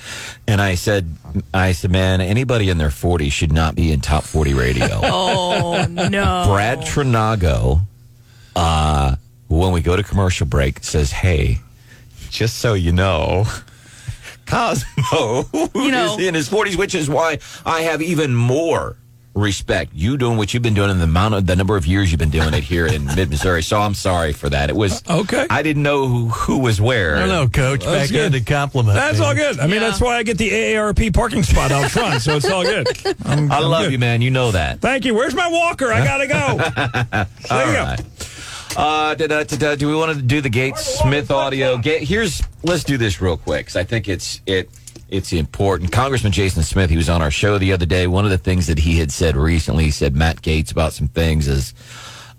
and 0.48 0.62
I 0.62 0.76
said, 0.76 1.16
I 1.54 1.72
said, 1.72 1.92
man, 1.92 2.22
anybody 2.22 2.70
in 2.70 2.78
their 2.78 2.90
40s 2.90 3.32
should 3.32 3.52
not 3.52 3.76
be 3.76 3.92
in 3.92 4.02
top 4.02 4.24
40 4.24 4.54
radio. 4.54 4.88
Oh 5.04 5.86
no. 5.90 6.46
Brad 6.48 6.80
Trinago, 6.82 7.82
uh, 8.56 9.16
when 9.48 9.72
we 9.72 9.82
go 9.82 9.96
to 9.96 10.04
commercial 10.04 10.46
break, 10.46 10.84
says, 10.84 11.12
"Hey, 11.12 11.60
just 12.30 12.58
so 12.58 12.74
you 12.74 12.92
know." 12.92 13.46
Cosmo 14.46 15.46
You 15.76 15.92
know- 15.92 16.16
is 16.20 16.26
in 16.28 16.34
his 16.34 16.50
40s, 16.50 16.76
which 16.76 16.96
is 16.96 17.10
why 17.10 17.40
I 17.66 17.82
have 17.82 18.02
even 18.02 18.34
more 18.36 18.96
respect. 19.36 19.92
You 19.94 20.18
doing 20.18 20.38
what 20.38 20.54
you've 20.54 20.64
been 20.64 20.74
doing 20.74 20.90
in 20.90 20.98
the 20.98 21.04
amount 21.06 21.36
of 21.36 21.46
the 21.46 21.56
number 21.56 21.78
of 21.78 21.86
years 21.86 22.12
you've 22.12 22.20
been 22.20 22.30
doing 22.30 22.54
it 22.54 22.64
here 22.64 22.86
in 22.88 23.06
mid 23.16 23.30
Missouri. 23.30 23.62
So 23.64 23.80
I'm 23.80 23.94
sorry 23.94 24.34
for 24.34 24.50
that. 24.50 24.70
It 24.70 24.76
was 24.76 25.02
okay. 25.10 25.46
I 25.50 25.62
didn't 25.62 25.84
know 25.84 26.08
who, 26.08 26.28
who 26.30 26.58
was 26.60 26.82
where. 26.82 27.18
I 27.18 27.28
don't 27.28 27.54
Coach. 27.54 27.86
That's 27.86 28.12
Back 28.12 28.20
in 28.26 28.32
good. 28.32 28.40
to 28.46 28.52
compliment. 28.54 28.96
That's 28.96 29.20
me. 29.20 29.26
all 29.26 29.34
good. 29.36 29.60
I 29.60 29.68
mean, 29.68 29.76
Yeah. 29.76 29.90
that's 29.90 30.02
why 30.02 30.18
I 30.18 30.24
get 30.24 30.38
the 30.38 30.50
AARP 30.50 31.14
parking 31.14 31.44
spot 31.44 31.72
out 31.72 31.90
front, 31.92 32.22
so 32.22 32.36
it's 32.36 32.50
all 32.50 32.64
good. 32.64 32.88
I'm, 33.26 33.52
I 33.52 33.58
I'm 33.58 33.64
love 33.64 33.84
good. 33.86 33.92
you, 33.94 34.00
man. 34.00 34.22
You 34.22 34.32
know 34.32 34.52
that. 34.52 34.82
Thank 34.82 35.06
you. 35.06 35.14
Where's 35.14 35.36
my 35.36 35.48
walker? 35.50 35.92
I 35.92 36.04
gotta 36.04 36.28
go. 36.28 36.58
there 37.12 37.28
All 37.52 37.66
you 37.68 37.74
go. 37.74 37.96
Uh, 38.78 39.16
da, 39.16 39.26
da, 39.28 39.44
da, 39.44 39.58
da, 39.58 39.76
do 39.76 39.88
we 39.88 39.96
want 39.96 40.16
to 40.16 40.22
do 40.22 40.42
the 40.42 40.50
Gaetz 40.50 40.78
Smith 40.78 41.32
audio? 41.32 41.78
Ga- 41.78 42.06
here's 42.06 42.44
let's 42.64 42.84
do 42.84 42.98
this 42.98 43.20
real 43.20 43.36
quick 43.36 43.66
because 43.66 43.76
I 43.76 43.84
think 43.84 44.08
it's 44.08 44.42
it 44.46 44.70
it's 45.12 45.34
important. 45.34 45.92
Congressman 45.92 46.32
Jason 46.32 46.64
Smith, 46.64 46.90
he 46.90 46.98
was 46.98 47.10
on 47.10 47.22
our 47.22 47.32
show 47.32 47.58
the 47.58 47.74
other 47.74 47.86
day. 47.86 48.08
One 48.08 48.26
of 48.26 48.32
the 48.32 48.38
things 48.38 48.68
that 48.68 48.80
he 48.80 49.00
had 49.00 49.12
said 49.12 49.36
recently, 49.36 49.86
he 49.86 49.92
said 49.92 50.16
Matt 50.16 50.42
Gaetz 50.42 50.72
about 50.72 50.94
some 50.94 51.08
things 51.08 51.48
is 51.48 51.74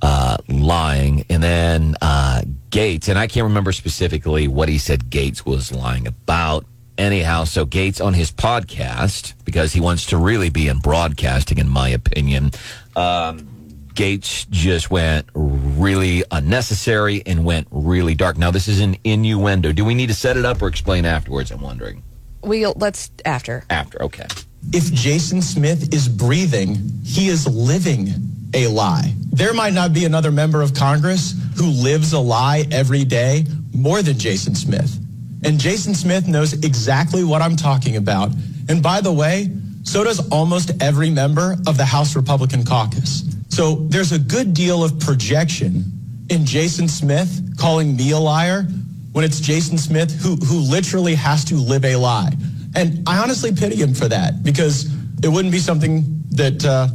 uh, 0.02 0.38
lying, 0.48 1.24
and 1.28 1.42
then 1.42 1.96
uh, 2.00 2.42
Gaetz, 2.70 3.09
and 3.09 3.18
I 3.18 3.26
can't 3.26 3.44
remember 3.44 3.72
specifically 3.72 4.48
what 4.48 4.68
he 4.68 4.78
said 4.78 5.11
Gaetz 5.11 5.44
was 5.44 5.72
lying 5.72 6.06
about. 6.06 6.64
Anyhow, 6.96 7.44
so 7.44 7.64
Gaetz 7.64 8.04
on 8.04 8.12
his 8.14 8.30
podcast 8.30 9.35
because 9.44 9.72
he 9.72 9.80
wants 9.80 10.06
to 10.06 10.18
really 10.18 10.50
be 10.50 10.68
in 10.68 10.78
broadcasting, 10.78 11.59
in 11.59 11.68
my 11.68 11.88
opinion. 11.88 12.50
Um, 12.94 13.48
Gaetz 13.94 14.48
just 14.50 14.90
went 14.90 15.28
really 15.35 16.24
unnecessary 16.30 17.22
and 17.26 17.44
went 17.44 17.68
really 17.70 18.14
dark. 18.14 18.38
Now, 18.38 18.50
this 18.50 18.68
is 18.68 18.80
an 18.80 18.96
innuendo. 19.04 19.72
Do 19.72 19.85
we 19.85 19.94
need 19.94 20.09
to 20.09 20.14
set 20.14 20.37
it 20.37 20.44
up 20.44 20.62
or 20.62 20.68
explain 20.68 21.04
afterwards? 21.04 21.50
I'm 21.50 21.61
wondering. 21.61 22.02
We'll 22.42 22.74
let's 22.76 23.11
after. 23.24 23.64
After, 23.70 24.03
okay. 24.03 24.26
If 24.72 24.92
Jason 24.92 25.42
Smith 25.42 25.92
is 25.92 26.09
breathing, 26.09 26.76
he 27.05 27.29
is 27.29 27.46
living 27.46 28.09
a 28.55 28.66
lie. 28.68 29.14
There 29.33 29.55
might 29.55 29.72
not 29.72 29.92
be 29.92 30.05
another 30.05 30.31
member 30.31 30.62
of 30.62 30.74
Congress 30.74 31.35
who 31.57 31.66
lives 31.66 32.12
a 32.12 32.18
lie 32.18 32.66
every 32.70 33.05
day 33.05 33.46
more 33.72 34.03
than 34.03 34.18
Jason 34.18 34.55
Smith. 34.55 34.98
And 35.44 35.59
Jason 35.59 35.94
Smith 35.94 36.29
knows 36.29 36.53
exactly 36.53 37.24
what 37.24 37.42
I'm 37.42 37.57
talking 37.57 37.96
about. 37.96 38.31
And 38.68 38.83
by 38.83 39.00
the 39.00 39.12
way, 39.12 39.50
so 39.83 40.05
does 40.05 40.29
almost 40.31 40.70
every 40.83 41.11
member 41.11 41.57
of 41.66 41.76
the 41.76 41.85
House 41.85 42.14
Republican 42.14 42.64
caucus. 42.64 43.24
So 43.48 43.76
there's 43.88 44.12
a 44.12 44.18
good 44.18 44.53
deal 44.53 44.85
of 44.85 45.00
projection 45.00 45.85
in 46.29 46.44
Jason 46.44 46.87
Smith 46.88 47.57
calling 47.59 47.96
me 47.96 48.12
a 48.12 48.18
liar 48.18 48.66
when 49.12 49.25
it's 49.25 49.40
Jason 49.40 49.79
Smith 49.79 50.11
who, 50.20 50.37
who 50.37 50.59
literally 50.61 51.14
has 51.14 51.44
to 51.46 51.57
live 51.57 51.85
a 51.85 51.96
lie. 51.96 52.33
And 52.75 53.03
I 53.09 53.18
honestly 53.18 53.53
pity 53.53 53.77
him 53.77 53.94
for 53.94 54.09
that 54.09 54.42
because 54.44 54.87
it 55.23 55.29
wouldn't 55.29 55.53
be 55.53 55.59
something 55.59 56.05
that 56.31 56.64
uh, 56.64 56.88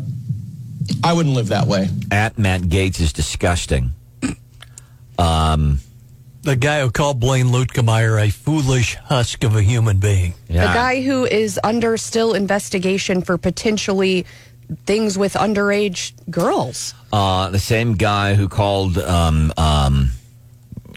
I 1.04 1.14
wouldn't 1.14 1.36
live 1.36 1.50
that 1.50 1.68
way. 1.68 1.90
At 2.12 2.38
Matt 2.38 2.62
Gaetz 2.62 3.00
is 3.02 3.12
disgusting. 3.14 3.92
Um, 5.18 5.80
The 6.44 6.56
guy 6.56 6.82
who 6.82 6.92
called 6.92 7.20
Blaine 7.20 7.48
Luetkemeyer 7.48 8.28
a 8.28 8.30
foolish 8.30 8.96
husk 8.96 9.44
of 9.44 9.56
a 9.56 9.62
human 9.64 9.98
being. 9.98 10.34
The 10.48 10.54
guy 10.54 11.02
who 11.02 11.26
is 11.26 11.60
under 11.64 11.98
still 11.98 12.34
investigation 12.36 13.22
for 13.22 13.38
potentially 13.38 14.26
things 14.86 15.18
with 15.18 15.34
underage 15.34 16.14
girls. 16.30 16.94
Uh, 17.12 17.50
the 17.50 17.60
same 17.60 17.96
guy 17.96 18.36
who 18.36 18.48
called 18.48 18.98
um, 18.98 19.54
um, 19.58 20.12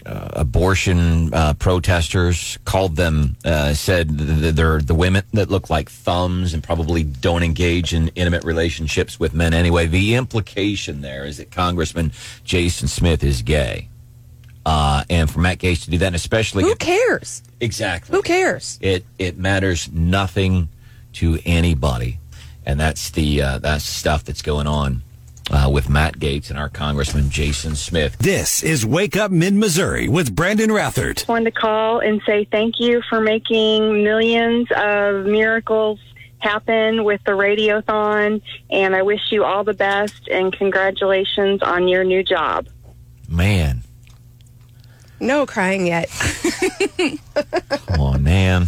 uh, 0.09 0.29
abortion 0.33 1.31
uh, 1.33 1.53
protesters 1.53 2.57
called 2.65 2.95
them 2.95 3.35
uh, 3.45 3.73
said 3.75 4.17
th- 4.17 4.39
th- 4.41 4.55
they're 4.55 4.81
the 4.81 4.95
women 4.95 5.23
that 5.33 5.49
look 5.51 5.69
like 5.69 5.87
thumbs 5.89 6.53
and 6.53 6.63
probably 6.63 7.03
don't 7.03 7.43
engage 7.43 7.93
in 7.93 8.07
intimate 8.15 8.43
relationships 8.43 9.19
with 9.19 9.33
men 9.35 9.53
anyway. 9.53 9.85
The 9.85 10.15
implication 10.15 11.01
there 11.01 11.25
is 11.25 11.37
that 11.37 11.51
Congressman 11.51 12.11
Jason 12.43 12.87
Smith 12.87 13.23
is 13.23 13.43
gay, 13.43 13.87
uh, 14.65 15.03
and 15.09 15.29
for 15.29 15.39
Matt 15.39 15.59
Gaetz 15.59 15.83
to 15.85 15.91
do 15.91 15.99
that, 15.99 16.15
especially 16.15 16.63
Who 16.63 16.75
cares? 16.75 17.43
exactly 17.61 18.15
Who 18.15 18.23
cares? 18.23 18.79
it 18.81 19.05
it 19.19 19.37
matters 19.37 19.91
nothing 19.91 20.69
to 21.13 21.37
anybody, 21.45 22.19
and 22.65 22.79
that's 22.79 23.11
the 23.11 23.41
uh, 23.43 23.57
that's 23.59 23.85
the 23.85 23.91
stuff 23.93 24.23
that's 24.23 24.41
going 24.41 24.65
on 24.67 25.03
uh, 25.51 25.69
with 25.71 25.89
Matt 25.89 26.19
Gaetz 26.19 26.49
and 26.49 26.59
our 26.59 26.69
Congressman 26.69 27.29
Jason 27.29 27.75
Smith. 27.75 28.17
This 28.17 28.63
is 28.63 28.85
Wake 28.85 29.17
Up 29.17 29.31
Mid 29.31 29.53
Missouri 29.53 30.07
with 30.07 30.35
Branden 30.35 30.67
Rathert. 30.69 31.29
I 31.29 31.31
wanted 31.31 31.53
to 31.53 31.59
call 31.59 31.99
and 31.99 32.21
say 32.25 32.45
thank 32.45 32.79
you 32.79 33.01
for 33.09 33.19
making 33.21 34.03
millions 34.03 34.67
of 34.75 35.25
miracles 35.25 35.99
happen 36.39 37.03
with 37.03 37.21
the 37.25 37.31
radiothon 37.33 38.41
and 38.69 38.95
I 38.95 39.01
wish 39.01 39.31
you 39.31 39.43
all 39.43 39.63
the 39.63 39.73
best 39.73 40.27
and 40.29 40.53
congratulations 40.53 41.61
on 41.61 41.87
your 41.87 42.03
new 42.03 42.23
job. 42.23 42.67
Man, 43.27 43.81
No 45.19 45.45
crying 45.45 45.85
yet. 45.85 46.09
come 47.87 47.99
on, 48.01 48.23
man. 48.23 48.67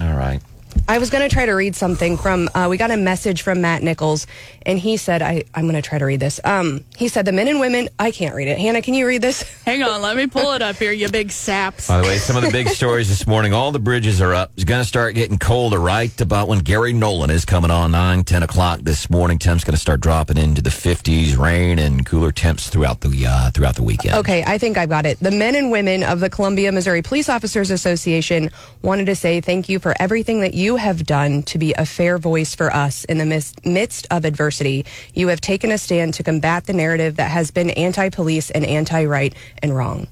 All 0.00 0.14
right. 0.14 0.42
I 0.88 0.98
was 0.98 1.10
going 1.10 1.28
to 1.28 1.34
try 1.34 1.46
to 1.46 1.52
read 1.52 1.74
something 1.74 2.16
from, 2.16 2.48
uh, 2.54 2.68
we 2.70 2.76
got 2.76 2.92
a 2.92 2.96
message 2.96 3.42
from 3.42 3.60
Matt 3.60 3.82
Nichols, 3.82 4.28
and 4.64 4.78
he 4.78 4.96
said, 4.96 5.20
I, 5.20 5.42
I'm 5.52 5.64
going 5.64 5.74
to 5.74 5.82
try 5.82 5.98
to 5.98 6.04
read 6.04 6.20
this. 6.20 6.40
Um, 6.44 6.84
he 6.96 7.08
said, 7.08 7.24
The 7.24 7.32
men 7.32 7.48
and 7.48 7.58
women, 7.58 7.88
I 7.98 8.12
can't 8.12 8.36
read 8.36 8.46
it. 8.46 8.58
Hannah, 8.58 8.82
can 8.82 8.94
you 8.94 9.04
read 9.04 9.20
this? 9.20 9.42
Hang 9.64 9.82
on, 9.82 10.00
let 10.00 10.16
me 10.16 10.28
pull 10.28 10.52
it 10.52 10.62
up 10.62 10.76
here, 10.76 10.92
you 10.92 11.08
big 11.08 11.32
saps. 11.32 11.88
By 11.88 12.00
the 12.00 12.04
way, 12.04 12.18
some 12.18 12.36
of 12.36 12.44
the 12.44 12.52
big 12.52 12.68
stories 12.68 13.08
this 13.08 13.26
morning. 13.26 13.52
All 13.52 13.72
the 13.72 13.80
bridges 13.80 14.20
are 14.20 14.32
up. 14.32 14.52
It's 14.54 14.62
going 14.62 14.80
to 14.80 14.86
start 14.86 15.16
getting 15.16 15.38
colder 15.38 15.80
right 15.80 16.20
about 16.20 16.46
when 16.46 16.60
Gary 16.60 16.92
Nolan 16.92 17.30
is 17.30 17.44
coming 17.44 17.72
on 17.72 17.90
9, 17.90 18.22
10 18.22 18.42
o'clock 18.44 18.80
this 18.82 19.10
morning. 19.10 19.38
Temps 19.38 19.64
going 19.64 19.74
to 19.74 19.80
start 19.80 20.00
dropping 20.00 20.38
into 20.38 20.62
the 20.62 20.70
50s, 20.70 21.36
rain 21.36 21.80
and 21.80 22.06
cooler 22.06 22.30
temps 22.30 22.70
throughout 22.70 23.00
the 23.00 23.26
uh, 23.26 23.50
throughout 23.50 23.74
the 23.74 23.82
weekend. 23.82 24.14
Okay, 24.14 24.44
I 24.46 24.56
think 24.56 24.78
I've 24.78 24.88
got 24.88 25.04
it. 25.04 25.18
The 25.18 25.32
men 25.32 25.56
and 25.56 25.72
women 25.72 26.04
of 26.04 26.20
the 26.20 26.30
Columbia, 26.30 26.70
Missouri 26.70 27.02
Police 27.02 27.28
Officers 27.28 27.72
Association 27.72 28.50
wanted 28.82 29.06
to 29.06 29.16
say 29.16 29.40
thank 29.40 29.68
you 29.68 29.80
for 29.80 29.92
everything 29.98 30.42
that 30.42 30.54
you 30.54 30.75
have 30.76 31.04
done 31.04 31.42
to 31.44 31.58
be 31.58 31.72
a 31.74 31.84
fair 31.84 32.18
voice 32.18 32.54
for 32.54 32.72
us 32.74 33.04
in 33.04 33.18
the 33.18 33.44
midst 33.64 34.06
of 34.10 34.24
adversity. 34.24 34.84
You 35.14 35.28
have 35.28 35.40
taken 35.40 35.70
a 35.72 35.78
stand 35.78 36.14
to 36.14 36.22
combat 36.22 36.66
the 36.66 36.72
narrative 36.72 37.16
that 37.16 37.30
has 37.30 37.50
been 37.50 37.70
anti 37.70 38.08
police 38.10 38.50
and 38.50 38.64
anti 38.64 39.04
right 39.04 39.34
and 39.62 39.76
wrong. 39.76 40.06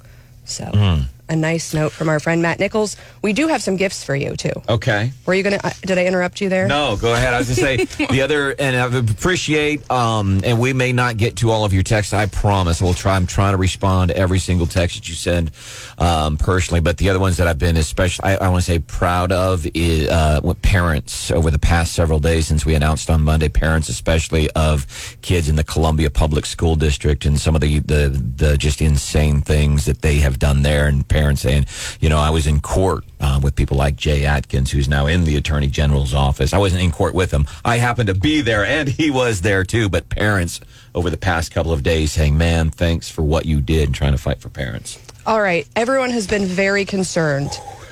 So, 0.45 0.65
Mm. 0.65 1.05
A 1.29 1.37
nice 1.37 1.73
note 1.73 1.93
from 1.93 2.09
our 2.09 2.21
friend 2.21 2.43
Matt 2.43 2.59
Nichols. 2.59 2.97
We 3.23 3.33
do 3.33 3.49
have 3.49 3.63
some 3.63 3.77
gifts 3.77 4.05
for 4.05 4.15
you, 4.15 4.37
too. 4.37 4.53
Okay. 4.69 5.13
Were 5.27 5.35
you 5.35 5.43
going 5.43 5.59
to, 5.59 5.67
uh, 5.67 5.71
did 5.83 5.99
I 5.99 6.05
interrupt 6.05 6.41
you 6.41 6.49
there? 6.49 6.67
No, 6.67 6.97
go 6.97 7.15
ahead. 7.15 7.33
I 7.33 7.39
was 7.39 7.49
to 7.49 7.55
say 7.55 7.77
the 8.11 8.23
other, 8.23 8.55
and 8.59 8.77
I 8.77 8.99
appreciate, 8.99 9.91
um, 9.91 10.43
and 10.45 10.61
we 10.61 10.73
may 10.73 10.93
not 10.93 11.17
get 11.17 11.37
to 11.37 11.51
all 11.51 11.65
of 11.65 11.73
your 11.73 11.83
texts. 11.83 12.13
I 12.13 12.27
promise. 12.27 12.83
We'll 12.83 12.95
try. 12.95 13.17
I'm 13.17 13.27
trying 13.27 13.53
to 13.53 13.59
respond 13.59 14.11
to 14.11 14.17
every 14.17 14.39
single 14.39 14.67
text 14.67 14.97
that 14.97 15.09
you 15.09 15.15
send 15.15 15.51
um, 15.99 16.37
personally. 16.37 16.81
But 16.81 16.99
the 16.99 17.11
other 17.11 17.21
ones 17.21 17.39
that 17.39 17.49
I've 17.49 17.59
been 17.59 17.77
especially, 17.77 18.25
I, 18.25 18.37
I 18.37 18.49
want 18.49 18.65
to 18.65 18.71
say, 18.71 18.79
proud 18.79 19.33
of 19.33 19.67
is 19.75 20.09
uh, 20.09 20.41
parents 20.63 21.31
over 21.31 21.51
the 21.51 21.59
past 21.59 21.93
several 21.95 22.19
days 22.19 22.47
since 22.47 22.67
we 22.67 22.75
announced 22.75 23.11
on 23.11 23.23
Monday. 23.23 23.49
Parents, 23.49 23.89
especially 23.89 24.51
of 24.51 24.87
kids 25.23 25.49
in 25.49 25.57
the 25.57 25.65
Columbia 25.65 26.11
Public 26.11 26.47
School 26.47 26.77
District, 26.77 27.25
and 27.25 27.39
some 27.39 27.55
of 27.55 27.61
the 27.61 27.79
the, 27.81 28.09
the 28.37 28.57
just 28.59 28.81
insane 28.83 29.41
things 29.41 29.87
that 29.87 30.03
they 30.03 30.17
have 30.17 30.39
done 30.39 30.63
there, 30.63 30.87
and 30.87 31.07
parents 31.15 31.43
saying, 31.43 31.67
you 32.01 32.09
know, 32.09 32.19
I 32.19 32.31
was 32.31 32.49
in 32.49 32.61
court 32.61 33.05
uh, 33.21 33.39
with 33.41 33.55
people 33.55 33.77
like 33.77 33.95
Jay 33.95 34.25
Atkins, 34.25 34.73
who's 34.73 34.89
now 34.89 35.07
in 35.07 35.23
the 35.23 35.37
Attorney 35.37 35.69
General's 35.69 36.13
office. 36.13 36.53
I 36.53 36.59
wasn't 36.59 36.83
in 36.83 36.91
court 36.91 37.15
with 37.15 37.31
him. 37.31 37.47
I 37.65 37.77
happened 37.77 38.09
to 38.09 38.15
be 38.15 38.41
there, 38.41 38.65
and 38.65 38.89
he 38.89 39.13
was 39.13 39.43
there 39.43 39.63
too. 39.63 39.89
But 39.89 40.09
parents 40.09 40.61
over 40.93 41.11
the 41.11 41.17
past 41.17 41.53
couple 41.53 41.73
of 41.73 41.85
days 41.85 42.11
saying, 42.11 42.37
man, 42.37 42.71
thanks 42.71 43.09
for 43.09 43.23
what 43.23 43.47
you 43.47 43.61
did 43.61 43.85
and 43.85 43.95
trying 43.95 44.11
to 44.11 44.19
fight 44.19 44.41
for 44.41 44.49
parents. 44.49 44.99
All 45.25 45.41
right. 45.41 45.69
Everyone 45.77 46.11
has 46.11 46.27
been 46.27 46.47
very 46.47 46.85
concerned 46.85 47.51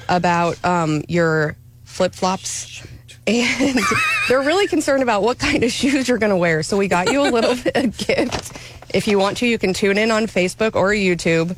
about 0.09 0.63
um, 0.65 1.05
your 1.09 1.57
flip 1.85 2.15
flops. 2.15 2.85
And 3.25 3.79
they're 4.29 4.43
really 4.43 4.67
concerned 4.67 5.05
about 5.05 5.23
what 5.23 5.39
kind 5.39 5.63
of 5.63 5.71
shoes 5.71 6.09
you're 6.09 6.19
going 6.19 6.31
to 6.31 6.37
wear. 6.37 6.65
So 6.65 6.77
we 6.77 6.89
got 6.89 7.13
you 7.13 7.23
a 7.23 7.31
little 7.31 7.55
bit 7.55 7.77
of 7.85 7.97
gift. 7.97 8.61
If 8.93 9.07
you 9.07 9.19
want 9.19 9.37
to, 9.39 9.47
you 9.47 9.59
can 9.59 9.73
tune 9.73 9.97
in 9.97 10.11
on 10.11 10.27
Facebook 10.27 10.75
or 10.75 10.91
YouTube. 10.91 11.57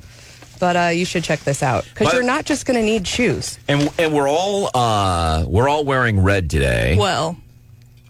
But 0.58 0.76
uh, 0.76 0.88
you 0.88 1.04
should 1.04 1.24
check 1.24 1.40
this 1.40 1.62
out 1.62 1.84
because 1.92 2.12
you're 2.12 2.22
not 2.22 2.44
just 2.44 2.66
going 2.66 2.78
to 2.78 2.84
need 2.84 3.06
shoes. 3.06 3.58
And 3.68 3.90
and 3.98 4.14
we're 4.14 4.28
all 4.28 4.70
uh, 4.74 5.44
we're 5.46 5.68
all 5.68 5.84
wearing 5.84 6.20
red 6.20 6.50
today, 6.50 6.96
Well, 6.98 7.36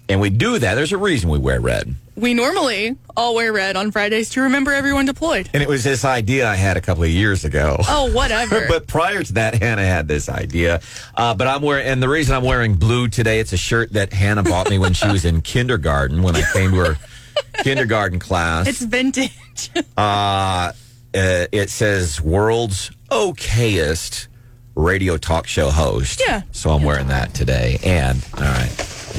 and 0.08 0.20
we 0.20 0.30
do 0.30 0.58
that. 0.58 0.74
There's 0.74 0.92
a 0.92 0.98
reason 0.98 1.30
we 1.30 1.38
wear 1.38 1.60
red. 1.60 1.94
we 2.16 2.34
normally 2.34 2.96
all 3.16 3.34
wear 3.34 3.52
red 3.52 3.76
on 3.76 3.90
Fridays 3.90 4.30
to 4.30 4.42
remember 4.42 4.72
everyone 4.72 5.06
deployed. 5.06 5.48
And 5.54 5.62
it 5.62 5.68
was 5.68 5.82
this 5.84 6.04
idea 6.04 6.48
I 6.48 6.54
had 6.56 6.76
a 6.76 6.80
couple 6.80 7.02
of 7.04 7.10
years 7.10 7.44
ago. 7.44 7.76
Oh, 7.88 8.12
whatever. 8.12 8.66
but 8.68 8.86
prior 8.86 9.22
to 9.22 9.32
that, 9.34 9.54
Hannah 9.54 9.84
had 9.84 10.06
this 10.08 10.28
idea. 10.28 10.80
Uh, 11.16 11.34
but 11.34 11.46
I'm 11.46 11.62
wearing, 11.62 11.86
and 11.86 12.02
the 12.02 12.08
reason 12.08 12.34
I'm 12.36 12.44
wearing 12.44 12.74
blue 12.74 13.08
today, 13.08 13.40
it's 13.40 13.52
a 13.52 13.56
shirt 13.56 13.92
that 13.94 14.12
Hannah 14.12 14.42
bought 14.42 14.68
me 14.70 14.78
when 14.78 14.92
she 14.94 15.08
was 15.08 15.24
in 15.24 15.42
kindergarten, 15.42 16.22
when 16.22 16.34
I 16.36 16.42
came 16.52 16.70
to 16.72 16.76
her 16.78 16.96
kindergarten 17.62 18.18
class. 18.18 18.66
it's 18.68 18.82
vintage. 18.82 19.70
Uh, 19.96 20.72
uh, 21.14 21.46
it 21.52 21.70
says 21.70 22.20
world's 22.20 22.90
okayest 23.10 24.28
radio 24.74 25.16
talk 25.16 25.46
show 25.46 25.70
host. 25.70 26.20
Yeah. 26.26 26.42
So 26.52 26.70
I'm 26.70 26.82
wearing 26.82 27.08
that 27.08 27.34
today. 27.34 27.78
And, 27.84 28.24
all 28.36 28.42
right, 28.42 28.72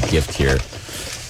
a 0.04 0.12
gift 0.12 0.34
here. 0.34 0.58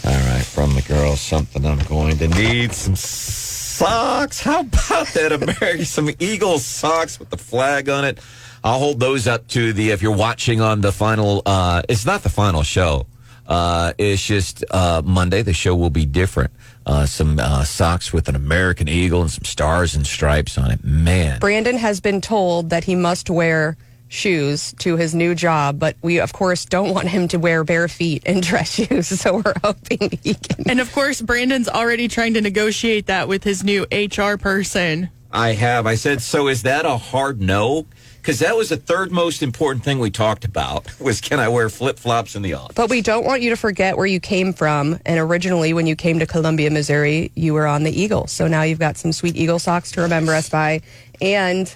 All 0.06 0.32
right, 0.32 0.45
from 0.45 0.75
the 0.75 0.84
girls, 0.84 1.19
something 1.19 1.65
I'm 1.65 1.80
going 1.86 2.17
to 2.19 2.28
need. 2.28 2.73
Some 2.73 2.95
socks. 2.95 4.39
How 4.39 4.62
about 4.62 5.08
that, 5.10 5.32
America? 5.32 5.86
Some 5.86 6.10
Eagle 6.19 6.60
socks 6.60 7.19
with 7.19 7.30
the 7.30 7.38
flag 7.38 7.89
on 7.89 8.06
it. 8.06 8.19
I'll 8.63 8.80
hold 8.80 8.99
those 8.99 9.28
up 9.28 9.47
to 9.49 9.73
the, 9.73 9.91
if 9.91 10.01
you're 10.01 10.15
watching 10.15 10.62
on 10.62 10.82
the 10.82 10.91
final, 10.91 11.41
uh, 11.45 11.82
it's 11.89 12.06
not 12.06 12.23
the 12.23 12.30
final 12.30 12.63
show. 12.63 13.08
Uh, 13.47 13.93
it's 13.97 14.25
just 14.25 14.63
uh, 14.71 15.01
Monday. 15.06 15.41
The 15.41 15.54
show 15.54 15.75
will 15.75 15.91
be 15.91 16.06
different. 16.06 16.51
Uh, 16.85 17.05
some 17.05 17.39
uh, 17.39 17.63
socks 17.63 18.13
with 18.13 18.29
an 18.29 18.35
American 18.35 18.87
eagle 18.87 19.21
and 19.21 19.31
some 19.31 19.43
stars 19.43 19.95
and 19.95 20.05
stripes 20.05 20.55
on 20.57 20.69
it. 20.69 20.83
Man, 20.83 21.39
Branden 21.39 21.77
has 21.77 21.99
been 21.99 22.21
told 22.21 22.69
that 22.69 22.83
he 22.83 22.93
must 22.93 23.29
wear 23.29 23.75
shoes 24.07 24.73
to 24.79 24.95
his 24.95 25.15
new 25.15 25.33
job, 25.33 25.79
but 25.79 25.95
we, 26.03 26.19
of 26.19 26.31
course, 26.33 26.63
don't 26.65 26.93
want 26.93 27.07
him 27.07 27.27
to 27.29 27.37
wear 27.37 27.63
bare 27.63 27.87
feet 27.87 28.21
and 28.25 28.43
dress 28.49 28.73
shoes. 28.75 29.07
So 29.07 29.41
we're 29.43 29.53
hoping 29.63 30.19
he 30.21 30.35
can. 30.35 30.69
and 30.69 30.79
of 30.79 30.91
course, 30.91 31.21
Branden's 31.21 31.67
already 31.67 32.07
trying 32.07 32.35
to 32.35 32.41
negotiate 32.41 33.07
that 33.07 33.27
with 33.27 33.43
his 33.43 33.63
new 33.63 33.85
HR 33.91 34.37
person. 34.37 35.09
I 35.31 35.53
have. 35.53 35.85
I 35.85 35.95
said, 35.95 36.21
so 36.21 36.47
is 36.47 36.63
that 36.63 36.85
a 36.85 36.97
hard 36.97 37.41
no? 37.41 37.87
Because 38.25 38.39
that 38.39 38.57
was 38.57 38.69
the 38.69 38.77
third 38.77 39.11
most 39.11 39.43
important 39.43 39.85
thing 39.85 39.99
we 39.99 40.09
talked 40.09 40.45
about 40.45 40.99
was 40.99 41.21
can 41.21 41.39
I 41.39 41.47
wear 41.47 41.69
flip 41.69 41.99
flops 41.99 42.35
in 42.35 42.41
the 42.41 42.55
office? 42.55 42.73
But 42.73 42.89
we 42.89 43.03
don't 43.03 43.23
want 43.23 43.43
you 43.43 43.51
to 43.51 43.55
forget 43.55 43.97
where 43.97 44.07
you 44.07 44.19
came 44.19 44.51
from. 44.51 44.99
And 45.05 45.19
originally, 45.19 45.73
when 45.73 45.85
you 45.85 45.95
came 45.95 46.17
to 46.17 46.25
Columbia, 46.25 46.71
Missouri, 46.71 47.31
you 47.35 47.53
were 47.53 47.67
on 47.67 47.83
the 47.83 47.91
Eagle. 47.91 48.25
So 48.25 48.47
now 48.47 48.63
you've 48.63 48.79
got 48.79 48.97
some 48.97 49.11
sweet 49.11 49.35
Eagle 49.35 49.59
socks 49.59 49.91
to 49.91 50.01
remember 50.01 50.33
us 50.33 50.49
by. 50.49 50.81
And 51.21 51.71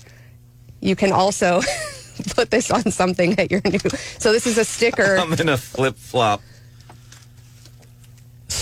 you 0.79 0.95
can 0.95 1.11
also 1.11 1.61
put 2.31 2.49
this 2.49 2.71
on 2.71 2.89
something 2.89 3.37
at 3.37 3.51
your 3.51 3.61
new. 3.63 3.77
So 4.17 4.31
this 4.31 4.47
is 4.47 4.57
a 4.57 4.65
sticker. 4.65 5.17
I'm 5.17 5.31
in 5.33 5.49
a 5.49 5.57
flip 5.57 5.97
flop 5.97 6.41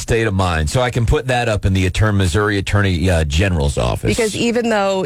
state 0.08 0.28
of 0.28 0.34
mind. 0.34 0.70
So 0.70 0.82
I 0.82 0.90
can 0.90 1.06
put 1.06 1.28
that 1.28 1.50
up 1.50 1.66
in 1.66 1.74
the 1.74 1.86
Attorney, 1.86 2.18
Missouri 2.18 2.58
Attorney 2.58 3.10
uh, 3.10 3.24
General's 3.26 3.78
office. 3.78 4.10
Because 4.10 4.36
even 4.36 4.70
though 4.70 5.04